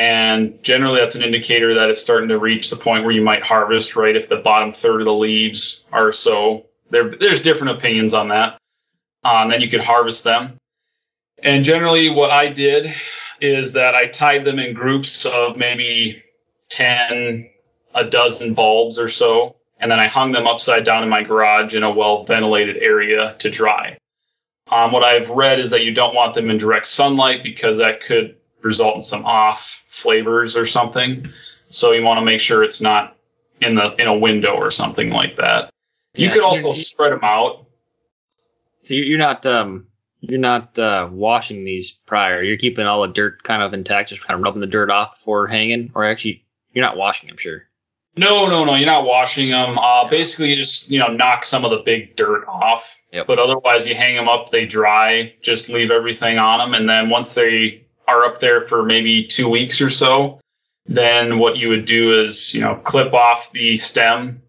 And 0.00 0.62
generally, 0.62 0.98
that's 0.98 1.16
an 1.16 1.22
indicator 1.22 1.74
that 1.74 1.90
it's 1.90 2.00
starting 2.00 2.30
to 2.30 2.38
reach 2.38 2.70
the 2.70 2.76
point 2.76 3.04
where 3.04 3.12
you 3.12 3.20
might 3.20 3.42
harvest, 3.42 3.96
right? 3.96 4.16
If 4.16 4.30
the 4.30 4.38
bottom 4.38 4.72
third 4.72 5.02
of 5.02 5.04
the 5.04 5.12
leaves 5.12 5.84
are 5.92 6.10
so. 6.10 6.64
There, 6.88 7.14
there's 7.14 7.42
different 7.42 7.76
opinions 7.76 8.14
on 8.14 8.28
that. 8.28 8.56
And 9.22 9.52
then 9.52 9.60
you 9.60 9.68
could 9.68 9.84
harvest 9.84 10.24
them. 10.24 10.56
And 11.42 11.64
generally, 11.64 12.08
what 12.08 12.30
I 12.30 12.48
did 12.48 12.90
is 13.42 13.74
that 13.74 13.94
I 13.94 14.06
tied 14.06 14.46
them 14.46 14.58
in 14.58 14.72
groups 14.72 15.26
of 15.26 15.58
maybe 15.58 16.22
10, 16.70 17.50
a 17.94 18.04
dozen 18.04 18.54
bulbs 18.54 18.98
or 18.98 19.08
so. 19.08 19.56
And 19.78 19.92
then 19.92 20.00
I 20.00 20.08
hung 20.08 20.32
them 20.32 20.46
upside 20.46 20.86
down 20.86 21.02
in 21.02 21.10
my 21.10 21.24
garage 21.24 21.74
in 21.74 21.82
a 21.82 21.90
well 21.90 22.24
ventilated 22.24 22.78
area 22.78 23.36
to 23.40 23.50
dry. 23.50 23.98
Um, 24.66 24.92
what 24.92 25.04
I've 25.04 25.28
read 25.28 25.60
is 25.60 25.72
that 25.72 25.84
you 25.84 25.92
don't 25.92 26.14
want 26.14 26.32
them 26.32 26.48
in 26.48 26.56
direct 26.56 26.86
sunlight 26.86 27.42
because 27.42 27.76
that 27.76 28.00
could 28.00 28.36
result 28.62 28.96
in 28.96 29.02
some 29.02 29.26
off 29.26 29.69
flavors 30.00 30.56
or 30.56 30.66
something. 30.66 31.30
So 31.68 31.92
you 31.92 32.02
want 32.02 32.18
to 32.18 32.24
make 32.24 32.40
sure 32.40 32.64
it's 32.64 32.80
not 32.80 33.16
in 33.60 33.74
the 33.74 33.94
in 33.94 34.06
a 34.06 34.16
window 34.16 34.54
or 34.54 34.70
something 34.70 35.10
like 35.10 35.36
that. 35.36 35.70
You 36.14 36.26
yeah, 36.26 36.34
could 36.34 36.42
also 36.42 36.72
spread 36.72 37.12
them 37.12 37.20
out. 37.22 37.66
So 38.82 38.94
you're 38.94 39.18
not 39.18 39.46
um 39.46 39.86
you're 40.20 40.38
not 40.38 40.78
uh, 40.78 41.08
washing 41.10 41.64
these 41.64 41.90
prior. 41.90 42.42
You're 42.42 42.58
keeping 42.58 42.86
all 42.86 43.02
the 43.02 43.08
dirt 43.08 43.42
kind 43.42 43.62
of 43.62 43.72
intact, 43.72 44.10
just 44.10 44.26
kind 44.26 44.38
of 44.38 44.44
rubbing 44.44 44.60
the 44.60 44.66
dirt 44.66 44.90
off 44.90 45.18
before 45.18 45.46
hanging, 45.46 45.92
or 45.94 46.04
actually 46.04 46.44
you're 46.72 46.84
not 46.84 46.96
washing 46.96 47.28
them, 47.28 47.38
sure. 47.38 47.62
No, 48.16 48.48
no, 48.48 48.64
no. 48.64 48.74
You're 48.74 48.86
not 48.86 49.04
washing 49.04 49.50
them. 49.50 49.78
Uh, 49.78 50.08
basically, 50.08 50.50
you 50.50 50.56
just 50.56 50.90
you 50.90 50.98
know 50.98 51.08
knock 51.08 51.44
some 51.44 51.64
of 51.64 51.70
the 51.70 51.78
big 51.78 52.16
dirt 52.16 52.44
off. 52.46 52.98
Yep. 53.12 53.26
But 53.26 53.38
otherwise, 53.38 53.86
you 53.86 53.94
hang 53.94 54.14
them 54.14 54.28
up, 54.28 54.50
they 54.50 54.66
dry. 54.66 55.34
Just 55.42 55.68
leave 55.68 55.90
everything 55.90 56.38
on 56.38 56.58
them, 56.58 56.74
and 56.74 56.88
then 56.88 57.08
once 57.08 57.34
they 57.34 57.86
are 58.10 58.24
up 58.24 58.40
there 58.40 58.60
for 58.60 58.84
maybe 58.84 59.24
two 59.24 59.48
weeks 59.48 59.80
or 59.80 59.90
so, 59.90 60.40
then 60.86 61.38
what 61.38 61.56
you 61.56 61.68
would 61.68 61.84
do 61.84 62.20
is, 62.22 62.52
you 62.54 62.60
know, 62.60 62.74
clip 62.76 63.12
off 63.14 63.50
the 63.52 63.76
stem, 63.76 64.42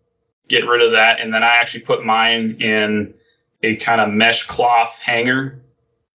get 0.47 0.67
rid 0.67 0.81
of 0.81 0.93
that, 0.93 1.19
and 1.19 1.33
then 1.33 1.43
I 1.43 1.55
actually 1.57 1.81
put 1.81 2.03
mine 2.03 2.61
in 2.61 3.13
a 3.63 3.75
kind 3.75 4.01
of 4.01 4.09
mesh 4.09 4.47
cloth 4.47 4.99
hanger. 5.01 5.61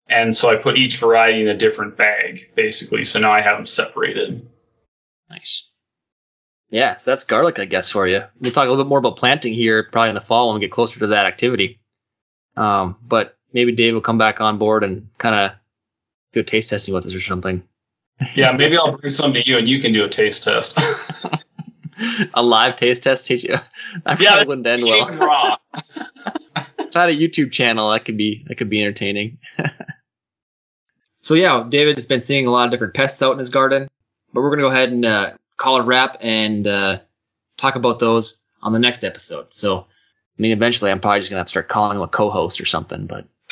And 0.09 0.35
so 0.35 0.49
I 0.49 0.55
put 0.55 0.77
each 0.77 0.97
variety 0.97 1.41
in 1.41 1.49
a 1.49 1.57
different 1.57 1.97
bag, 1.97 2.51
basically. 2.55 3.03
So 3.03 3.19
now 3.19 3.31
I 3.31 3.41
have 3.41 3.57
them 3.57 3.65
separated. 3.65 4.47
Nice. 5.29 5.69
Yeah, 6.69 6.95
so 6.95 7.11
that's 7.11 7.23
garlic, 7.23 7.59
I 7.59 7.65
guess, 7.65 7.89
for 7.89 8.07
you. 8.07 8.23
We'll 8.39 8.51
talk 8.51 8.65
a 8.65 8.69
little 8.69 8.83
bit 8.83 8.89
more 8.89 8.99
about 8.99 9.17
planting 9.17 9.53
here, 9.53 9.87
probably 9.91 10.09
in 10.09 10.15
the 10.15 10.21
fall 10.21 10.47
when 10.47 10.55
we 10.55 10.61
get 10.61 10.71
closer 10.71 10.99
to 10.99 11.07
that 11.07 11.25
activity. 11.25 11.79
Um, 12.55 12.97
but 13.01 13.37
maybe 13.53 13.73
Dave 13.73 13.93
will 13.93 14.01
come 14.01 14.17
back 14.17 14.41
on 14.41 14.57
board 14.57 14.83
and 14.83 15.09
kind 15.17 15.35
of 15.35 15.51
do 16.37 16.41
a 16.41 16.43
taste 16.43 16.69
testing 16.69 16.93
with 16.93 17.05
us 17.05 17.13
or 17.13 17.21
something. 17.21 17.63
Yeah, 18.35 18.51
maybe 18.51 18.77
I'll 18.77 18.97
bring 18.97 19.11
some 19.11 19.33
to 19.33 19.41
you 19.41 19.57
and 19.57 19.67
you 19.67 19.79
can 19.79 19.93
do 19.93 20.03
a 20.05 20.09
taste 20.09 20.43
test. 20.43 20.79
a 22.33 22.41
live 22.41 22.77
taste 22.77 23.03
test 23.03 23.25
teach 23.25 23.43
you. 23.43 23.55
That 24.05 24.21
yeah, 24.21 24.43
wouldn't 24.43 24.65
end 24.65 24.83
well. 24.83 25.15
raw. 25.17 25.57
if 25.73 26.95
I 26.95 27.01
had 27.01 27.09
a 27.09 27.15
YouTube 27.15 27.51
channel, 27.51 27.91
that 27.91 28.05
could 28.05 28.17
be 28.17 28.43
that 28.47 28.55
could 28.55 28.69
be 28.69 28.81
entertaining. 28.81 29.39
so 31.21 31.35
yeah, 31.35 31.65
David 31.67 31.95
has 31.95 32.05
been 32.05 32.21
seeing 32.21 32.47
a 32.47 32.51
lot 32.51 32.65
of 32.65 32.71
different 32.71 32.93
pests 32.93 33.21
out 33.21 33.33
in 33.33 33.39
his 33.39 33.49
garden, 33.49 33.87
but 34.33 34.41
we're 34.41 34.49
gonna 34.49 34.63
go 34.63 34.71
ahead 34.71 34.89
and 34.89 35.05
uh, 35.05 35.31
call 35.57 35.77
it 35.77 35.81
a 35.81 35.83
wrap 35.83 36.17
and 36.21 36.65
uh, 36.65 36.97
talk 37.57 37.75
about 37.75 37.99
those 37.99 38.41
on 38.61 38.73
the 38.73 38.79
next 38.79 39.03
episode. 39.03 39.53
So, 39.53 39.79
I 39.79 40.41
mean, 40.41 40.51
eventually, 40.51 40.91
I'm 40.91 40.99
probably 40.99 41.19
just 41.19 41.29
gonna 41.29 41.39
have 41.39 41.47
to 41.47 41.51
start 41.51 41.69
calling 41.69 41.97
him 41.97 42.03
a 42.03 42.07
co-host 42.07 42.59
or 42.61 42.65
something. 42.65 43.05
But 43.05 43.27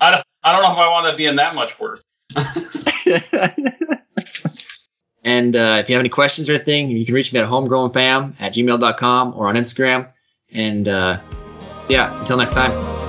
I 0.00 0.10
don't, 0.10 0.24
I 0.46 0.52
don't 0.52 0.62
know 0.62 0.70
if 0.70 0.78
I 0.78 0.88
want 0.88 1.10
to 1.10 1.16
be 1.16 1.26
in 1.26 1.36
that 1.36 1.56
much 1.56 1.76
work. 1.80 2.04
and 5.24 5.56
uh, 5.56 5.78
if 5.78 5.88
you 5.88 5.94
have 5.96 6.00
any 6.00 6.08
questions 6.08 6.48
or 6.48 6.54
anything, 6.54 6.88
you 6.88 7.04
can 7.04 7.16
reach 7.16 7.32
me 7.32 7.40
at 7.40 7.48
homegrownfam 7.48 8.36
at 8.38 8.54
gmail.com 8.54 9.34
or 9.34 9.48
on 9.48 9.56
Instagram. 9.56 10.08
And 10.54 10.86
uh, 10.86 11.20
yeah, 11.88 12.16
until 12.20 12.36
next 12.36 12.52
time. 12.52 13.05